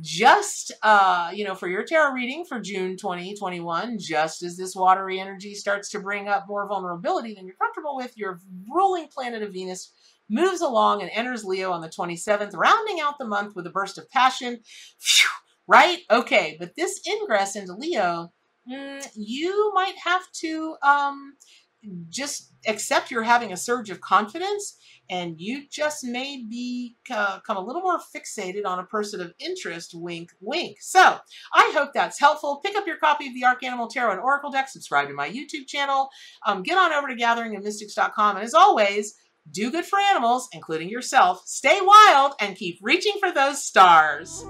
just 0.01 0.71
uh 0.83 1.31
you 1.33 1.43
know 1.43 1.55
for 1.55 1.67
your 1.67 1.83
tarot 1.83 2.11
reading 2.13 2.45
for 2.45 2.59
june 2.59 2.97
2021 2.97 3.97
just 3.97 4.43
as 4.43 4.57
this 4.57 4.75
watery 4.75 5.19
energy 5.19 5.53
starts 5.53 5.89
to 5.89 5.99
bring 5.99 6.27
up 6.27 6.45
more 6.47 6.67
vulnerability 6.67 7.33
than 7.33 7.45
you're 7.45 7.55
comfortable 7.55 7.95
with 7.95 8.17
your 8.17 8.39
ruling 8.69 9.07
planet 9.07 9.41
of 9.41 9.53
venus 9.53 9.91
moves 10.29 10.61
along 10.61 11.01
and 11.01 11.11
enters 11.13 11.43
leo 11.43 11.71
on 11.71 11.81
the 11.81 11.89
27th 11.89 12.51
rounding 12.55 12.99
out 12.99 13.17
the 13.17 13.25
month 13.25 13.55
with 13.55 13.67
a 13.67 13.69
burst 13.69 13.97
of 13.97 14.09
passion. 14.09 14.59
Phew, 14.99 15.29
right? 15.67 15.99
Okay 16.09 16.55
but 16.59 16.75
this 16.75 17.01
ingress 17.07 17.55
into 17.55 17.73
leo 17.73 18.31
mm, 18.69 19.07
you 19.15 19.71
might 19.73 19.95
have 20.03 20.29
to 20.31 20.75
um 20.81 21.33
just 22.09 22.51
accept 22.67 23.11
you're 23.11 23.23
having 23.23 23.53
a 23.53 23.57
surge 23.57 23.89
of 23.89 24.01
confidence 24.01 24.77
and 25.09 25.39
you 25.39 25.63
just 25.69 26.03
may 26.03 26.43
become 26.49 27.57
a 27.57 27.63
little 27.63 27.81
more 27.81 27.99
fixated 27.99 28.65
on 28.65 28.79
a 28.79 28.85
person 28.85 29.21
of 29.21 29.33
interest, 29.39 29.91
wink, 29.93 30.31
wink. 30.41 30.77
So 30.81 31.17
I 31.53 31.71
hope 31.75 31.91
that's 31.93 32.19
helpful. 32.19 32.59
Pick 32.63 32.75
up 32.75 32.87
your 32.87 32.97
copy 32.97 33.27
of 33.27 33.33
the 33.33 33.45
Ark 33.45 33.63
Animal 33.63 33.87
Tarot 33.87 34.13
and 34.13 34.19
Oracle 34.19 34.51
deck, 34.51 34.67
subscribe 34.67 35.07
to 35.07 35.13
my 35.13 35.29
YouTube 35.29 35.67
channel, 35.67 36.09
um, 36.45 36.63
get 36.63 36.77
on 36.77 36.91
over 36.91 37.07
to 37.07 37.15
gatheringofmystics.com, 37.15 38.37
and 38.37 38.43
as 38.43 38.53
always, 38.53 39.15
do 39.51 39.69
good 39.69 39.85
for 39.85 39.99
animals, 39.99 40.49
including 40.53 40.89
yourself, 40.89 41.43
stay 41.45 41.79
wild, 41.81 42.33
and 42.39 42.55
keep 42.55 42.79
reaching 42.81 43.13
for 43.19 43.31
those 43.31 43.63
stars. 43.63 44.43